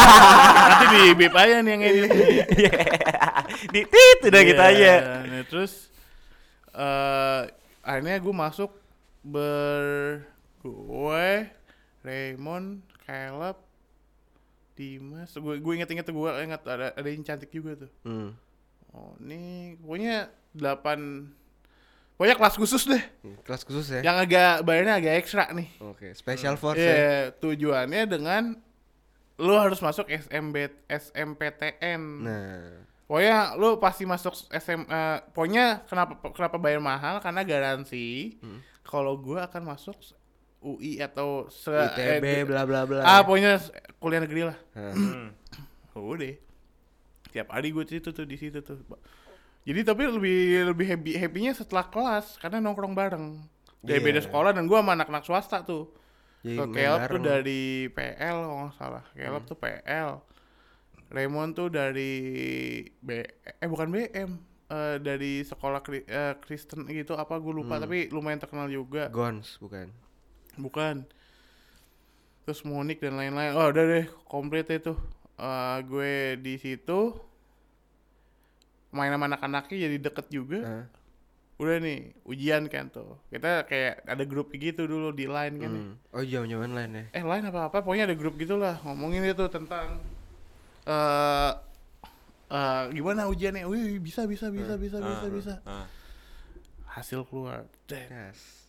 Nanti 0.70 0.86
di 0.88 1.02
bip 1.12 1.34
aja 1.34 1.60
nih 1.60 1.70
yang 1.70 1.82
ini. 1.84 2.00
Di 3.68 3.80
tit 3.84 4.18
udah 4.24 4.42
gitu 4.46 4.62
Iya, 4.62 4.70
aja. 4.72 4.92
Nah, 5.26 5.44
terus 5.44 5.92
eh 6.72 7.40
akhirnya 7.84 8.16
gue 8.16 8.32
masuk 8.32 8.70
ber 9.20 9.82
gue 10.62 11.26
Raymond, 12.00 12.80
Caleb, 13.04 13.60
Dimas. 14.72 15.36
Gue 15.36 15.60
gue 15.60 15.72
inget-inget 15.74 16.08
tuh 16.08 16.16
gue 16.16 16.30
inget 16.40 16.62
ada 16.64 16.96
ada 16.96 17.08
yang 17.10 17.20
cantik 17.20 17.52
juga 17.52 17.76
tuh. 17.76 17.90
Hmm. 18.08 18.32
Oh, 18.90 19.14
ini 19.18 19.74
pokoknya 19.78 20.16
8 20.52 21.38
Pokoknya 22.14 22.36
kelas 22.36 22.52
khusus 22.54 22.84
deh. 22.84 23.00
Kelas 23.48 23.64
khusus 23.64 23.86
ya. 23.88 24.04
Yang 24.04 24.16
agak 24.28 24.52
bayarnya 24.60 25.00
agak 25.00 25.14
ekstra 25.16 25.48
nih. 25.50 25.72
Oke, 25.80 26.12
special 26.12 26.60
force 26.60 26.76
Iya, 26.76 26.92
ya. 26.92 27.12
tujuannya 27.32 28.02
dengan 28.04 28.42
lu 29.40 29.56
harus 29.56 29.80
masuk 29.80 30.04
SMB 30.04 30.56
SMPTN. 30.84 32.02
Nah, 32.20 32.84
Pokoknya 33.08 33.56
lu 33.56 33.74
pasti 33.76 34.04
masuk 34.04 34.36
SM 34.46 34.84
eh, 34.84 35.18
pokoknya 35.32 35.82
kenapa 35.82 36.14
kenapa 36.30 36.56
bayar 36.56 36.78
mahal 36.78 37.18
karena 37.18 37.42
garansi 37.42 38.36
Hmm. 38.38 38.60
kalau 38.84 39.16
gua 39.16 39.48
akan 39.48 39.66
masuk 39.66 39.96
UI 40.60 41.00
atau 41.00 41.48
se 41.48 41.72
ITB 41.72 42.22
eh, 42.22 42.44
bla 42.44 42.62
bla 42.62 42.84
bla. 42.84 43.00
Ah, 43.00 43.24
pokoknya 43.24 43.56
s- 43.56 43.72
kuliah 43.96 44.20
negeri 44.20 44.44
lah. 44.44 44.58
Hmm. 44.76 45.32
Udah. 45.96 46.36
Tiap 47.30 47.48
hari 47.50 47.70
gue 47.70 47.84
situ 47.84 48.10
tuh 48.10 48.26
di 48.26 48.34
situ 48.34 48.58
tuh. 48.60 48.78
Jadi 49.60 49.80
tapi 49.82 50.02
lebih 50.04 50.38
lebih 50.72 50.86
happy 50.88 51.10
happynya 51.14 51.52
setelah 51.52 51.86
kelas 51.86 52.38
karena 52.38 52.58
nongkrong 52.58 52.92
bareng. 52.92 53.38
Dari 53.80 53.96
Iya. 53.96 54.06
beda 54.06 54.20
sekolah 54.22 54.50
dan 54.52 54.64
gua 54.64 54.80
sama 54.80 54.92
anak-anak 54.92 55.24
swasta 55.24 55.62
tuh. 55.62 55.88
Jadi 56.40 56.56
Ke 56.56 56.64
main 56.64 56.74
Caleb 56.74 57.00
tuh 57.06 57.20
dari 57.20 57.62
PL 57.88 58.36
kalau 58.40 58.56
nggak 58.64 58.74
salah. 58.76 59.04
Caleb 59.12 59.42
tuh 59.44 59.56
PL. 59.56 60.10
Raymond 61.10 61.52
tuh 61.52 61.68
dari 61.68 62.12
B 62.96 63.08
eh 63.36 63.68
bukan 63.68 63.88
BM. 63.88 64.30
Eh, 64.70 64.96
dari 64.98 65.42
sekolah 65.42 65.82
Kri- 65.82 66.06
eh, 66.06 66.38
Kristen 66.38 66.86
gitu 66.86 67.12
apa 67.12 67.36
gue 67.36 67.50
lupa 67.52 67.76
tapi 67.76 68.06
lumayan 68.08 68.38
terkenal 68.38 68.66
juga. 68.66 69.10
Gons 69.10 69.58
bukan. 69.58 69.90
Bukan. 70.56 71.04
Terus 72.42 72.62
Monik 72.62 72.98
dan 72.98 73.14
lain-lain. 73.14 73.52
Oh, 73.52 73.68
udah 73.68 73.84
deh, 73.84 74.06
komplit 74.24 74.66
itu. 74.66 74.94
Eh, 75.40 75.76
gue 75.88 76.36
di 76.44 76.54
situ 76.60 77.16
main 78.92 79.08
sama 79.08 79.24
anak-anaknya 79.32 79.76
jadi 79.88 79.96
deket 79.96 80.26
juga. 80.28 80.60
Nah, 80.60 80.86
Udah 81.60 81.76
nih, 81.76 82.16
ujian 82.24 82.72
kan 82.72 82.88
tuh. 82.88 83.20
Kita 83.28 83.68
kayak 83.68 84.08
ada 84.08 84.24
grup 84.24 84.48
gitu 84.56 84.88
dulu 84.88 85.12
di 85.12 85.28
line 85.28 85.56
kan. 85.60 85.68
ya. 85.68 85.80
hmm. 85.80 85.92
Oh, 86.16 86.24
jam-jaman 86.24 86.72
lain 86.72 86.90
ya. 86.96 87.04
Eh, 87.20 87.24
line 87.24 87.44
apa-apa, 87.52 87.84
pokoknya 87.84 88.08
ada 88.08 88.16
grup 88.16 88.40
gitulah 88.40 88.80
ngomongin 88.80 89.28
itu 89.28 89.44
tentang 89.52 90.00
eh 90.88 91.52
eh, 92.48 92.82
gimana 92.96 93.28
ujiannya? 93.28 93.68
Wih, 93.68 94.00
bisa 94.00 94.24
bisa 94.24 94.48
bisa 94.48 94.80
bisa 94.80 94.96
bisa 95.04 95.26
bisa. 95.28 95.54
Ah. 95.68 95.84
Hasil 96.96 97.28
keluar. 97.28 97.68
Yes. 97.88 98.60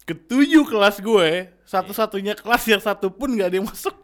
ketujuh 0.00 0.66
kelas 0.66 0.98
gue 0.98 1.54
satu-satunya 1.62 2.34
kelas 2.34 2.66
yang 2.66 2.82
satu 2.82 3.14
pun 3.14 3.30
nggak 3.30 3.46
ada 3.46 3.56
yang 3.62 3.68
masuk 3.70 3.94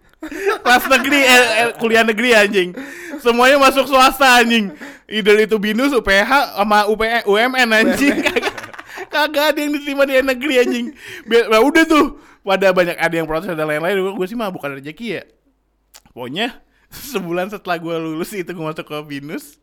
kelas 0.63 0.85
negeri 0.91 1.21
eh, 1.23 1.45
eh, 1.63 1.71
kuliah 1.79 2.05
negeri 2.05 2.31
anjing. 2.35 2.71
Semuanya 3.21 3.57
masuk 3.61 3.89
swasta 3.89 4.43
anjing. 4.43 4.73
Either 5.07 5.39
itu 5.39 5.57
binus 5.57 5.95
UPH 5.95 6.59
sama 6.59 6.87
UP, 6.91 7.01
UMN 7.27 7.69
anjing. 7.71 8.17
Kagak 8.23 8.55
kagak 9.11 9.45
ada 9.55 9.59
yang 9.59 9.73
diterima 9.77 10.03
di 10.05 10.15
negeri 10.21 10.55
anjing. 10.63 10.87
Biar, 11.25 11.49
nah, 11.51 11.63
udah 11.63 11.85
tuh. 11.87 12.07
Pada 12.47 12.71
banyak 12.71 12.95
ada 12.95 13.11
yang 13.11 13.27
protes 13.27 13.51
dan 13.51 13.67
lain-lain. 13.67 13.99
Gue 14.15 14.27
sih 14.31 14.39
mah 14.39 14.55
bukan 14.55 14.79
rezeki 14.79 15.19
ya. 15.19 15.23
Pokoknya 16.15 16.63
sebulan 17.13 17.51
setelah 17.51 17.77
gue 17.83 17.95
lulus 17.99 18.31
itu 18.33 18.47
gue 18.47 18.65
masuk 18.65 18.87
ke 18.87 18.97
binus 19.03 19.59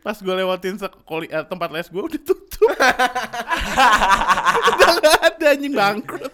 pas 0.00 0.16
gue 0.16 0.34
lewatin 0.34 0.76
sekoli, 0.76 1.26
eh, 1.26 1.44
tempat 1.44 1.68
les 1.70 1.86
gue 1.86 2.02
udah 2.02 2.20
tutup. 2.20 2.70
Udah 4.68 4.92
gak 4.98 5.18
ada 5.24 5.46
anjing 5.54 5.74
bangkrut. 5.74 6.32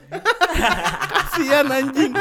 Kasihan 1.10 1.66
anjing. 1.66 2.12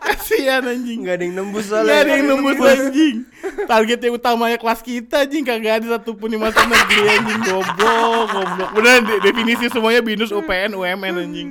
Kasihan 0.00 0.62
anjing. 0.64 0.98
Enggak 1.04 1.14
ada 1.20 1.24
yang 1.24 1.34
nembus 1.36 1.66
Gak 1.66 1.84
soalnya. 1.84 1.96
ada 2.02 2.12
yang 2.12 2.26
nembus 2.26 2.58
anjing. 2.58 3.16
Target 3.64 3.98
yang 4.00 4.14
utamanya 4.16 4.56
kelas 4.56 4.80
kita 4.80 5.16
anjing. 5.22 5.44
Kagak 5.44 5.82
ada 5.82 5.86
satupun 5.98 6.28
yang 6.28 6.42
masuk 6.42 6.64
negeri 6.64 7.02
anjing. 7.10 7.40
Goblok 7.44 8.26
Goblok. 8.30 8.70
Beneran 8.74 9.02
de- 9.04 9.20
definisi 9.22 9.64
semuanya 9.68 10.00
binus 10.00 10.30
UPN 10.30 10.74
UMN 10.74 11.14
anjing 11.20 11.50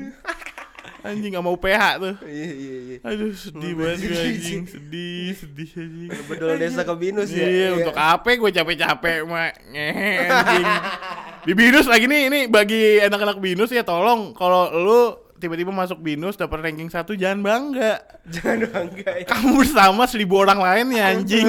Anjing 0.99 1.31
sama 1.31 1.49
UPH 1.55 1.83
tuh. 1.95 2.15
Iya 2.27 2.49
iya 2.51 2.75
iya. 2.83 2.97
Aduh 3.07 3.31
sedih 3.31 3.71
banget 3.71 3.97
gue 4.03 4.19
anjing. 4.27 4.61
Sedih 4.67 5.31
Sedih 5.31 5.69
anjing. 5.79 6.09
Bedol 6.27 6.59
desa 6.59 6.83
ke 6.83 6.93
binus 6.99 7.31
ya. 7.31 7.47
Iya 7.47 7.67
untuk 7.79 7.95
apa 7.95 8.27
gue 8.27 8.51
capek-capek 8.51 9.23
mak 9.23 9.53
Ngehe 9.71 10.11
anjing. 10.27 10.67
Di 11.47 11.53
binus 11.55 11.87
lagi 11.87 12.03
nih 12.03 12.27
Ini 12.27 12.39
bagi 12.51 12.99
anak-anak 12.99 13.39
binus 13.39 13.71
ya 13.71 13.87
Tolong. 13.87 14.35
Kalau 14.35 14.67
lu 14.75 15.01
tiba-tiba 15.39 15.71
masuk 15.71 16.03
binus 16.03 16.35
dapat 16.35 16.59
ranking 16.67 16.91
satu 16.91 17.15
jangan 17.15 17.39
bangga. 17.39 18.03
Jangan 18.27 18.59
bangga 18.67 19.11
ya. 19.23 19.25
kamu 19.25 19.63
bersama 19.63 20.03
seribu 20.03 20.43
orang 20.43 20.59
lain 20.59 20.99
ya 20.99 21.15
anjing. 21.15 21.47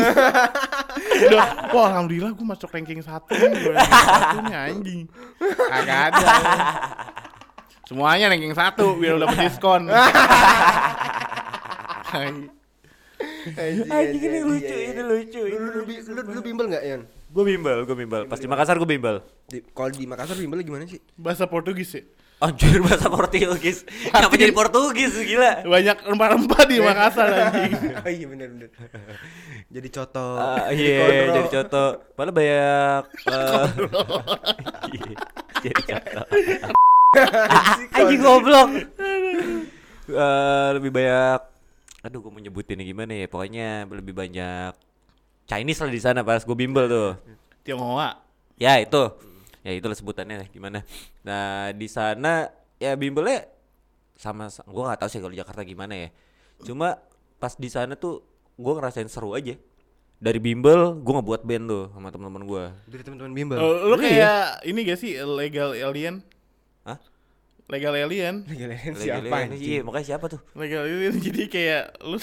Udah, 1.26 1.74
wah 1.74 1.90
alhamdulillah 1.90 2.30
gue 2.30 2.46
masuk 2.46 2.70
ranking 2.70 3.02
satu 3.02 3.34
nih 3.34 3.50
gue 3.50 3.72
ranking 3.74 4.06
satu 4.06 4.36
nih 4.46 4.54
anjing. 4.54 5.00
Agak 5.74 5.98
ada 6.14 6.26
Semuanya 7.90 8.30
ranking 8.30 8.54
satu 8.54 8.94
biar 9.02 9.18
lu 9.18 9.26
dapet 9.26 9.50
diskon 9.50 9.90
Anjing, 13.50 13.90
Anjing 13.90 14.22
ini 14.30 14.38
lucu, 14.46 14.76
ini 14.78 15.02
lucu, 15.02 15.40
ini 15.42 15.58
Lu, 15.58 15.68
lu, 15.74 15.82
lu, 15.82 16.20
lu 16.38 16.40
bimbel 16.42 16.70
nggak 16.70 16.84
Yan? 16.86 17.02
Gue 17.30 17.44
bimbel, 17.46 17.82
gue 17.86 17.96
bimbel. 17.98 18.22
Pas 18.30 18.38
di 18.38 18.46
Makassar 18.46 18.78
gue 18.78 18.86
bimbel. 18.86 19.22
Di, 19.46 19.62
kalau 19.74 19.90
di 19.90 20.06
Makassar 20.06 20.38
bimbel 20.38 20.62
gimana 20.62 20.86
sih? 20.86 21.02
Bahasa 21.18 21.50
Portugis 21.50 21.90
ya 21.94 22.02
Anjir 22.40 22.80
bahasa 22.80 23.12
Portugis. 23.12 23.84
Kenapa 24.16 24.32
jadi 24.32 24.52
Portugis 24.56 25.12
gila? 25.12 25.60
Banyak 25.60 25.96
rempah-rempah 26.08 26.60
di 26.64 26.76
Makassar 26.88 27.28
anjing 27.28 27.76
oh 28.00 28.08
iya 28.08 28.26
benar 28.32 28.48
benar. 28.48 28.70
Jadi 29.68 29.88
coto. 29.92 30.28
Jadi 30.72 30.80
Iya, 30.80 31.06
jadi 31.36 31.48
contoh. 31.60 31.88
Padahal 32.16 32.32
banyak 32.34 33.02
eh, 33.28 33.66
iya, 34.88 35.12
Jadi 35.60 35.80
contoh. 35.84 36.24
Anjing 37.92 38.20
goblok. 38.24 38.68
Eh, 40.10 40.68
lebih 40.74 40.90
banyak 40.90 41.40
aduh 42.00 42.24
gue 42.24 42.32
mau 42.32 42.40
nyebutin 42.40 42.80
gimana 42.80 43.12
ya 43.12 43.28
pokoknya 43.28 43.84
lebih 43.92 44.16
banyak 44.16 44.72
Chinese 45.44 45.84
lah 45.84 45.92
di 45.92 46.00
sana 46.00 46.24
pas 46.24 46.40
gue 46.40 46.56
bimbel 46.56 46.88
tuh 46.88 47.12
Tionghoa 47.60 48.16
ya 48.56 48.80
itu 48.80 49.12
ya 49.60 49.72
itulah 49.72 49.92
sebutannya 49.92 50.48
gimana 50.48 50.80
nah 51.20 51.42
di 51.70 51.86
sana 51.86 52.48
ya 52.76 52.94
bimbelnya 52.94 53.44
sama 54.14 54.48
gue 54.48 54.82
nggak 54.82 54.98
tahu 54.98 55.08
sih 55.08 55.18
kalau 55.18 55.30
di 55.30 55.38
Jakarta 55.38 55.62
gimana 55.62 55.94
ya 55.94 56.08
cuma 56.60 56.96
pas 57.36 57.52
di 57.54 57.68
sana 57.68 57.94
tuh 57.94 58.20
gue 58.54 58.72
ngerasain 58.74 59.06
seru 59.06 59.32
aja 59.32 59.56
dari 60.16 60.36
bimbel 60.36 60.96
gue 60.96 61.12
ngebuat 61.14 61.42
band 61.42 61.64
tuh 61.66 61.84
sama 61.90 62.08
teman-teman 62.08 62.44
gue 62.44 62.64
Dari 62.86 63.02
teman-teman 63.02 63.32
bimbel. 63.32 63.56
Oh, 63.56 63.88
Lu 63.88 63.96
Iya. 63.96 64.04
kayak 64.04 64.40
ini 64.64 64.78
gak 64.82 64.98
sih 64.98 65.12
legal 65.16 65.72
alien 65.72 66.20
Hah? 66.82 67.00
Legal 67.66 67.96
alien 67.96 68.44
Gila, 68.44 68.68
Lagi- 68.68 68.96
siapa 68.98 69.24
lagi- 69.24 69.44
anjing? 69.48 69.64
iya 69.66 69.80
makanya 69.80 70.06
siapa 70.06 70.28
tuh 70.28 70.40
Legal 70.52 70.84
alien 70.84 71.16
jadi 71.24 71.42
kayak 71.46 71.84
lu 72.02 72.20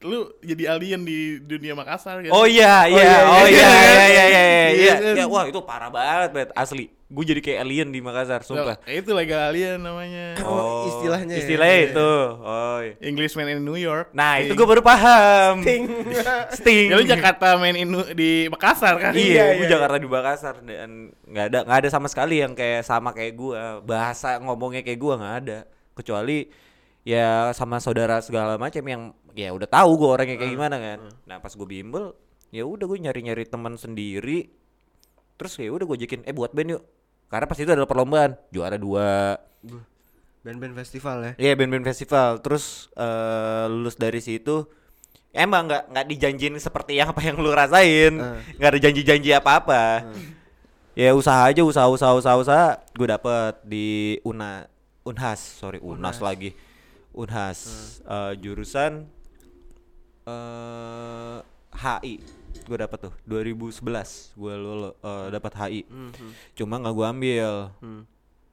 lu 0.00 0.32
jadi 0.40 0.72
alien 0.72 1.04
di 1.04 1.36
dunia 1.38 1.76
Makassar 1.76 2.24
kan? 2.24 2.32
Oh 2.32 2.48
iya, 2.48 2.88
iya, 2.88 3.04
iya, 3.04 3.18
oh 3.28 3.44
iya. 3.44 3.52
iya, 3.52 3.68
iya, 3.68 3.92
iya, 3.92 4.06
iya, 4.08 4.24
iya, 4.24 4.44
Iya 4.72 4.72
iya, 4.72 4.94
kan? 4.96 5.16
Ya, 5.20 5.26
wah 5.28 5.44
itu 5.44 5.60
parah 5.60 5.92
banget, 5.92 6.30
bet, 6.32 6.48
asli. 6.56 6.88
Gue 7.10 7.26
jadi 7.26 7.42
kayak 7.42 7.58
alien 7.66 7.88
di 7.90 8.00
Makassar, 8.00 8.40
sumpah. 8.40 8.80
Nah, 8.80 8.92
itu 8.94 9.10
legal 9.12 9.52
alien 9.52 9.76
namanya. 9.76 10.40
Oh, 10.40 10.88
istilahnya 10.88 11.36
ya. 11.36 11.40
Istilahnya 11.42 11.76
Iya. 11.76 11.88
itu. 11.92 12.10
Oh. 12.38 12.78
iya. 12.80 12.94
Englishman 13.02 13.50
in 13.50 13.60
New 13.60 13.76
York. 13.76 14.14
Nah, 14.14 14.40
itu 14.40 14.54
Sting. 14.54 14.56
gue 14.56 14.66
baru 14.72 14.80
paham. 14.80 15.54
Ting. 15.60 15.84
Sting. 16.62 16.86
Ya 16.88 16.96
lu 16.96 17.04
Jakarta 17.04 17.58
main 17.60 17.76
in, 17.76 17.90
di 18.16 18.46
Makassar 18.48 18.96
kan? 18.96 19.12
Iya, 19.12 19.52
Iya, 19.52 19.58
gue 19.58 19.66
iya, 19.66 19.72
Jakarta 19.74 19.96
di 19.98 20.08
Makassar 20.08 20.54
dan 20.64 21.10
nggak 21.28 21.44
ada 21.50 21.58
nggak 21.66 21.78
ada 21.82 21.88
sama 21.90 22.06
sekali 22.08 22.40
yang 22.40 22.54
kayak 22.56 22.86
sama 22.86 23.10
kayak 23.12 23.34
gue. 23.36 23.58
Bahasa 23.84 24.38
ngomongnya 24.40 24.80
kayak 24.80 24.96
gue 24.96 25.14
nggak 25.18 25.36
ada. 25.44 25.58
Kecuali 25.92 26.46
ya 27.06 27.50
sama 27.56 27.80
saudara 27.80 28.20
segala 28.20 28.60
macam 28.60 28.84
yang 28.84 29.02
ya 29.32 29.54
udah 29.54 29.68
tahu 29.68 29.90
gue 30.00 30.08
orangnya 30.10 30.36
kayak 30.36 30.52
gimana 30.52 30.76
kan. 30.76 30.98
Nah 31.24 31.36
pas 31.40 31.52
gue 31.52 31.68
bimbel, 31.68 32.12
ya 32.52 32.66
udah 32.66 32.84
gue 32.84 32.98
nyari-nyari 33.00 33.44
teman 33.48 33.76
sendiri. 33.80 34.50
Terus 35.40 35.56
ya 35.56 35.72
udah 35.72 35.84
gue 35.88 35.96
ajakin, 35.96 36.28
eh 36.28 36.34
buat 36.36 36.52
band 36.52 36.76
yuk. 36.76 36.82
Karena 37.30 37.46
pas 37.46 37.58
itu 37.58 37.70
adalah 37.70 37.88
perlombaan, 37.88 38.36
juara 38.50 38.76
dua. 38.76 39.38
Band-band 40.40 40.72
festival 40.72 41.16
ya. 41.20 41.32
Iya 41.36 41.52
band-band 41.56 41.86
festival. 41.86 42.40
Terus 42.42 42.88
eh, 42.96 43.64
lulus 43.70 43.96
dari 43.96 44.20
situ 44.20 44.66
emang 45.30 45.70
nggak 45.70 45.94
nggak 45.94 46.06
dijanjin 46.10 46.58
seperti 46.58 46.98
yang 46.98 47.14
apa 47.14 47.22
yang 47.22 47.38
lu 47.38 47.54
rasain. 47.54 48.18
Eh. 48.18 48.38
Nggak 48.58 48.70
ada 48.76 48.80
janji-janji 48.82 49.30
apa-apa. 49.30 50.10
Ya 50.98 51.14
usaha 51.14 51.46
aja 51.46 51.62
usaha 51.62 51.86
usaha 51.86 52.12
usaha 52.18 52.36
usaha. 52.36 52.68
Gue 52.92 53.08
dapet 53.08 53.62
di 53.64 54.18
Una 54.26 54.66
Unhas, 55.06 55.40
sorry 55.40 55.80
Unas, 55.80 56.20
lagi. 56.20 56.52
Unhas 57.12 57.58
Eh, 58.02 58.32
jurusan 58.38 59.06
eh 60.26 61.38
HI. 61.70 62.14
Gue 62.66 62.76
dapet 62.76 62.98
tuh 63.00 63.14
2011 63.24 64.34
gue 64.34 64.54
lulus 64.54 64.94
eh, 65.00 65.26
dapat 65.30 65.52
HI. 65.56 65.80
Mhm. 65.86 66.30
Cuma 66.54 66.78
nggak 66.78 66.94
gue 66.94 67.06
ambil 67.06 67.50
Hmm. 67.80 68.02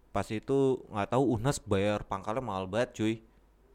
pas 0.10 0.26
itu 0.26 0.82
nggak 0.90 1.14
tahu 1.14 1.24
Unhas 1.38 1.62
bayar 1.62 2.02
pangkalnya 2.02 2.42
mahal 2.42 2.66
banget 2.66 2.90
cuy 2.98 3.14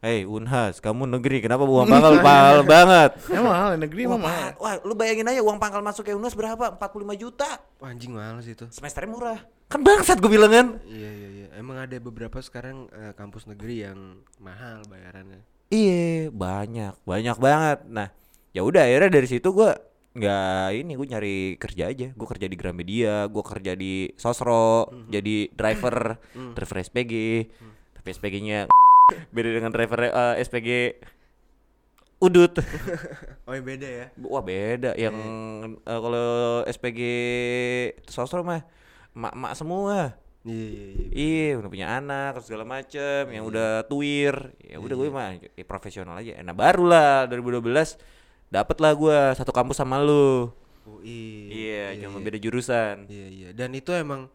Hei 0.03 0.27
Unhas, 0.27 0.83
kamu 0.83 1.07
negeri 1.07 1.39
kenapa 1.39 1.63
uang 1.63 1.87
pangkal 1.95 2.19
mahal 2.27 2.67
banget? 2.67 3.23
Emang 3.31 3.55
mahal, 3.55 3.71
negeri 3.79 4.11
emang 4.11 4.19
mahal. 4.27 4.51
Wah, 4.59 4.75
lu 4.83 4.99
bayangin 4.99 5.31
aja 5.31 5.39
uang 5.47 5.63
pangkal 5.63 5.79
masuk 5.79 6.03
ke 6.03 6.11
Unhas 6.11 6.35
berapa? 6.35 6.75
45 6.75 7.23
juta. 7.23 7.63
Wah, 7.79 7.95
anjing 7.95 8.11
mahal 8.11 8.43
sih 8.43 8.59
itu. 8.59 8.67
Semesternya 8.67 9.15
murah. 9.15 9.39
Kan 9.71 9.87
bangsat 9.87 10.19
gue 10.19 10.27
bilang 10.27 10.51
kan. 10.51 10.67
Iya 10.91 11.07
iya 11.07 11.29
iya. 11.31 11.47
Emang 11.55 11.79
ada 11.79 11.95
beberapa 12.03 12.35
sekarang 12.43 12.91
eh, 12.91 13.15
kampus 13.15 13.47
negeri 13.47 13.87
yang 13.87 14.19
mahal 14.43 14.83
bayarannya. 14.91 15.39
Iya, 15.71 16.35
banyak, 16.35 16.99
banyak 17.07 17.37
banget. 17.39 17.79
Nah, 17.87 18.11
ya 18.51 18.67
udah 18.67 18.83
akhirnya 18.83 19.23
dari 19.23 19.29
situ 19.31 19.55
gua 19.55 19.79
nggak 20.19 20.83
ini 20.83 20.99
gue 20.99 21.07
nyari 21.15 21.39
kerja 21.63 21.95
aja. 21.95 22.11
Gue 22.11 22.27
kerja 22.27 22.51
di 22.51 22.59
Gramedia, 22.59 23.31
gue 23.31 23.45
kerja 23.47 23.79
di 23.79 24.11
Sosro, 24.19 24.91
jadi 25.07 25.47
driver, 25.55 26.19
driver 26.59 26.77
SPG. 26.91 27.15
Tapi 28.03 28.09
SPG-nya 28.11 28.67
beda 29.35 29.49
dengan 29.53 29.71
driver 29.73 30.01
eh, 30.09 30.35
SPG 30.43 30.69
Udut. 32.23 32.55
Oh, 33.43 33.59
ya 33.59 33.59
beda 33.59 33.89
ya. 33.91 34.07
Wah 34.23 34.39
beda 34.39 34.95
yang 34.95 35.17
eh, 35.83 35.99
kalau 35.99 36.63
SPG 36.71 37.01
Sosro 38.07 38.47
mah 38.47 38.63
mak-mak 39.13 39.59
semua. 39.59 40.15
Iya 40.47 40.67
iya 40.67 40.85
iya. 40.87 41.07
Iya, 41.11 41.49
udah 41.59 41.71
punya 41.71 41.89
anak 41.99 42.43
segala 42.43 42.67
macem, 42.67 43.31
yang 43.31 43.47
udah 43.47 43.87
tuir, 43.87 44.55
ya 44.59 44.79
udah 44.83 44.95
gue 44.99 45.09
mah 45.11 45.39
ya, 45.39 45.65
profesional 45.67 46.19
aja. 46.19 46.39
Nah 46.43 46.55
baru 46.55 46.87
lah 46.87 47.31
2012 47.31 47.99
dapet 48.51 48.77
lah 48.83 48.93
gue 48.95 49.19
satu 49.39 49.51
kampus 49.55 49.79
sama 49.83 50.03
lu. 50.03 50.51
UI. 50.83 51.51
Iya, 51.51 51.95
cuma 52.03 52.19
beda 52.19 52.39
jurusan. 52.43 53.07
Iya 53.07 53.27
iya. 53.31 53.49
Dan 53.55 53.75
itu 53.75 53.95
emang 53.95 54.31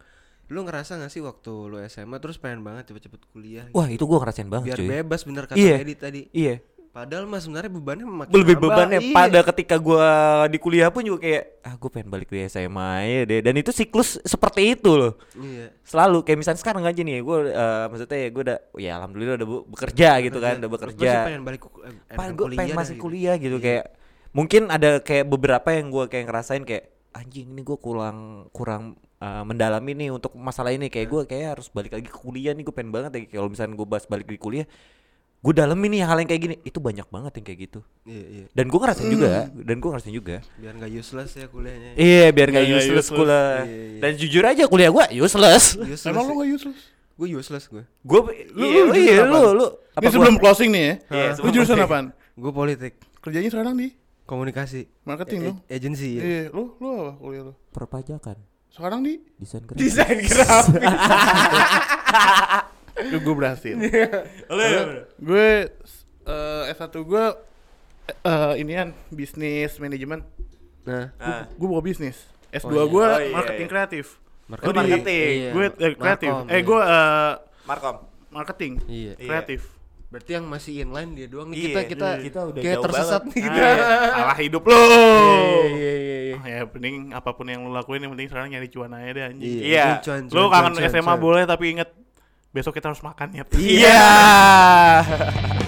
lu 0.48 0.60
ngerasa 0.62 0.96
gak 0.96 1.08
sih 1.08 1.20
waktu 1.20 1.52
lu 1.66 1.76
SMA 1.84 2.16
terus 2.18 2.36
pengen 2.36 2.60
banget 2.60 2.88
cepet-cepet 2.88 3.20
kuliah? 3.28 3.64
gitu? 3.64 3.74
Wah 3.74 3.86
itu 3.86 4.00
gue 4.00 4.18
ngerasain 4.18 4.46
banget 4.46 4.66
Biar 4.66 4.78
cuy. 4.78 4.88
bebas 4.90 5.20
bener 5.22 5.44
kata 5.44 5.56
Iya. 5.56 5.76
Edi 5.78 5.94
tadi. 5.94 6.22
Iya. 6.30 6.56
Padahal 6.88 7.28
mah 7.28 7.38
sebenarnya 7.38 7.68
bebannya 7.70 8.06
makin 8.08 8.32
Lebih 8.32 8.54
nambah, 8.56 8.64
bebannya 8.64 8.98
iya. 8.98 9.12
pada 9.12 9.40
ketika 9.44 9.76
gue 9.76 10.08
di 10.48 10.58
kuliah 10.58 10.88
pun 10.88 11.04
juga 11.04 11.20
kayak 11.20 11.44
ah 11.62 11.74
gue 11.76 11.90
pengen 11.92 12.08
balik 12.08 12.26
di 12.26 12.40
SMA 12.42 12.88
aja 12.98 13.20
deh. 13.24 13.40
Dan 13.40 13.54
itu 13.54 13.70
siklus 13.70 14.16
seperti 14.24 14.72
itu 14.72 14.90
loh. 14.90 15.12
Iya. 15.32 15.68
Selalu 15.84 16.24
kayak 16.24 16.38
misalnya 16.38 16.58
sekarang 16.58 16.82
aja 16.82 16.98
nih 16.98 17.20
gue 17.20 17.38
maksudnya 17.86 18.18
ya 18.18 18.28
gue 18.28 18.42
udah 18.42 18.58
ya 18.74 18.90
alhamdulillah 18.96 19.36
udah 19.36 19.48
bekerja 19.68 20.08
gitu 20.22 20.38
kan, 20.38 20.54
udah 20.56 20.64
Terus 20.64 20.74
bekerja. 20.74 21.06
pasti 21.06 21.26
pengen 21.28 21.42
balik 21.44 21.60
eh, 21.60 21.94
pengen 22.10 22.32
gue 22.34 22.46
pengen 22.56 22.74
masih 22.74 22.94
gitu. 22.96 23.04
kuliah 23.04 23.36
gitu 23.36 23.56
kayak 23.58 23.84
mungkin 24.30 24.62
ada 24.66 24.90
kayak 24.98 25.28
beberapa 25.28 25.68
yang 25.70 25.86
gue 25.88 26.04
kayak 26.08 26.24
ngerasain 26.26 26.64
kayak 26.64 26.88
anjing 27.10 27.46
ini 27.48 27.62
gue 27.62 27.78
kurang 27.78 28.48
kurang 28.50 28.96
uh, 29.18 29.42
mendalami 29.42 29.92
nih 29.94 30.08
untuk 30.08 30.32
masalah 30.32 30.70
ini 30.70 30.86
kayak 30.86 31.06
gue 31.06 31.20
kayak 31.26 31.46
harus 31.54 31.68
balik 31.68 31.92
lagi 31.92 32.06
ke 32.06 32.14
kuliah 32.14 32.50
nih 32.50 32.62
gue 32.62 32.72
pengen 32.72 32.90
banget 32.90 33.10
ya 33.12 33.36
kalau 33.36 33.48
misalnya 33.48 33.74
gue 33.74 33.86
bahas 33.86 34.04
balik 34.04 34.24
di 34.24 34.36
kuliah 34.36 34.66
gue 35.38 35.52
dalemin 35.52 35.90
nih 35.92 36.02
hal 36.02 36.18
yang 36.18 36.26
kayak 36.26 36.42
gini 36.42 36.56
itu 36.60 36.78
banyak 36.78 37.06
banget 37.06 37.32
yang 37.32 37.44
kayak 37.44 37.58
gitu 37.62 37.80
Iya 38.02 38.24
iya. 38.28 38.44
dan 38.50 38.66
gue 38.66 38.74
ngerasain 38.76 39.06
juga 39.06 39.30
dan 39.48 39.76
gue 39.76 39.88
ngerasain 39.88 40.10
juga 40.12 40.36
Biar 40.54 40.74
nggak 40.74 40.90
useless 40.92 41.30
ya 41.32 41.46
kuliahnya. 41.46 41.90
iya 41.94 42.26
biar 42.28 42.48
gak 42.48 42.58
Nggak- 42.58 42.66
nggak 42.66 42.82
useless 42.82 43.06
useless. 43.06 43.08
kuliah 43.14 43.54
Iya, 43.60 43.78
iya. 43.86 43.98
dan 43.98 44.12
jujur 44.16 44.44
aja 44.44 44.62
kuliah 44.66 44.90
gue 44.90 45.04
useless 45.16 45.64
Useless. 45.78 46.02
Emang 46.04 46.26
lu 46.26 46.34
gak 46.36 46.50
useless? 46.52 46.80
Gue 47.14 47.28
useless 47.32 47.64
gue. 47.66 47.82
gue 47.82 48.20
Lu- 48.50 48.62
iya 48.64 48.82
lu 48.84 48.92
iya 48.94 49.22
lu 49.24 49.42
lu 49.52 49.66
Ini 49.94 50.06
sebelum 50.08 50.34
closing 50.36 50.70
nih 50.70 50.82
ya. 50.82 50.94
Iya, 51.08 51.30
Lu 51.36 51.48
jurusan 51.48 51.78
apaan? 51.80 52.06
Gue 52.32 52.50
politik, 52.50 52.92
Kerjanya 53.18 53.46
sekarang 53.48 53.74
di 53.74 53.90
komunikasi, 54.24 54.86
marketing 55.02 55.38
e- 55.40 55.44
lu. 55.44 55.52
e- 55.60 55.62
agency 55.72 56.08
ya. 56.14 56.22
Iya, 56.22 56.42
lu 56.50 56.74
lu 56.76 56.88
apa 57.00 57.12
kuliah 57.16 57.42
lu? 57.44 57.54
perpajakan 57.68 58.38
Sekarang 58.78 59.02
di 59.02 59.18
desain 59.34 59.66
Desain 59.68 60.16
grafis. 60.16 60.70
Duh, 63.00 63.18
gue 63.26 63.34
berhasil. 63.34 63.74
gue 65.18 65.48
eh 66.22 66.72
S1 66.72 66.86
gue 66.96 67.24
eh 68.22 68.54
inian 68.56 68.94
bisnis 69.10 69.76
manajemen. 69.76 70.22
Nah, 70.84 71.10
Ah. 71.18 71.44
Gue 71.50 71.66
bawa 71.66 71.82
bisnis. 71.82 72.22
S2 72.48 72.70
iya. 72.70 72.84
gue 72.86 73.04
Oh, 73.04 73.18
iya, 73.18 73.34
marketing 73.34 73.60
iya. 73.60 73.68
kreatif. 73.68 74.06
marketing. 74.46 74.70
Di- 74.70 74.78
marketing. 74.80 75.28
Iya. 75.36 75.50
Gue 75.52 75.64
eh, 75.76 75.92
kreatif. 75.94 76.30
Markom, 76.30 76.46
Eh 76.46 76.54
iya. 76.54 76.62
gue 76.62 76.80
eh 76.80 77.32
Markom 77.66 77.96
marketing 78.30 78.72
Iya. 78.86 79.12
Iya. 79.12 79.26
kreatif. 79.26 79.60
Berarti 80.08 80.30
yang 80.32 80.44
masih 80.44 80.72
inline 80.80 81.12
dia 81.12 81.26
doang 81.26 81.52
nih 81.52 81.56
Iya, 81.58 81.66
kita 81.68 81.80
kita 81.86 82.08
iya. 82.08 82.24
Kita 82.24 82.40
udah 82.42 82.60
kayak 82.60 82.74
jauh 82.74 82.84
tersesat 82.88 83.20
banget. 83.20 83.28
nih 83.30 83.42
kita. 83.44 83.60
Ah, 83.60 84.08
salah 84.16 84.38
hidup 84.38 84.62
lo. 84.64 84.80
Iya 85.68 85.92
iya 85.94 86.18
iya. 86.24 86.34
Ah, 86.34 86.46
ya 86.46 86.60
penting 86.64 86.94
apa 87.12 87.30
pun 87.30 87.44
yang 87.44 87.60
lu 87.60 87.70
lakuin 87.70 88.00
yang 88.00 88.12
penting 88.12 88.28
sekarang 88.28 88.48
nyari 88.48 88.68
cuan 88.68 88.90
aja 88.90 89.10
deh 89.10 89.24
anjing. 89.26 89.60
Iya. 89.62 89.86
cuan, 90.00 90.20
Lu 90.26 90.42
cuan, 90.42 90.50
kangen 90.50 90.72
cuan, 90.74 90.88
SMA 90.88 91.04
cuan. 91.06 91.20
boleh 91.20 91.42
tapi 91.44 91.64
inget 91.70 91.90
besok 92.48 92.72
kita 92.72 92.88
harus 92.88 93.02
makan 93.02 93.28
ya. 93.30 93.44
Iya. 93.52 94.00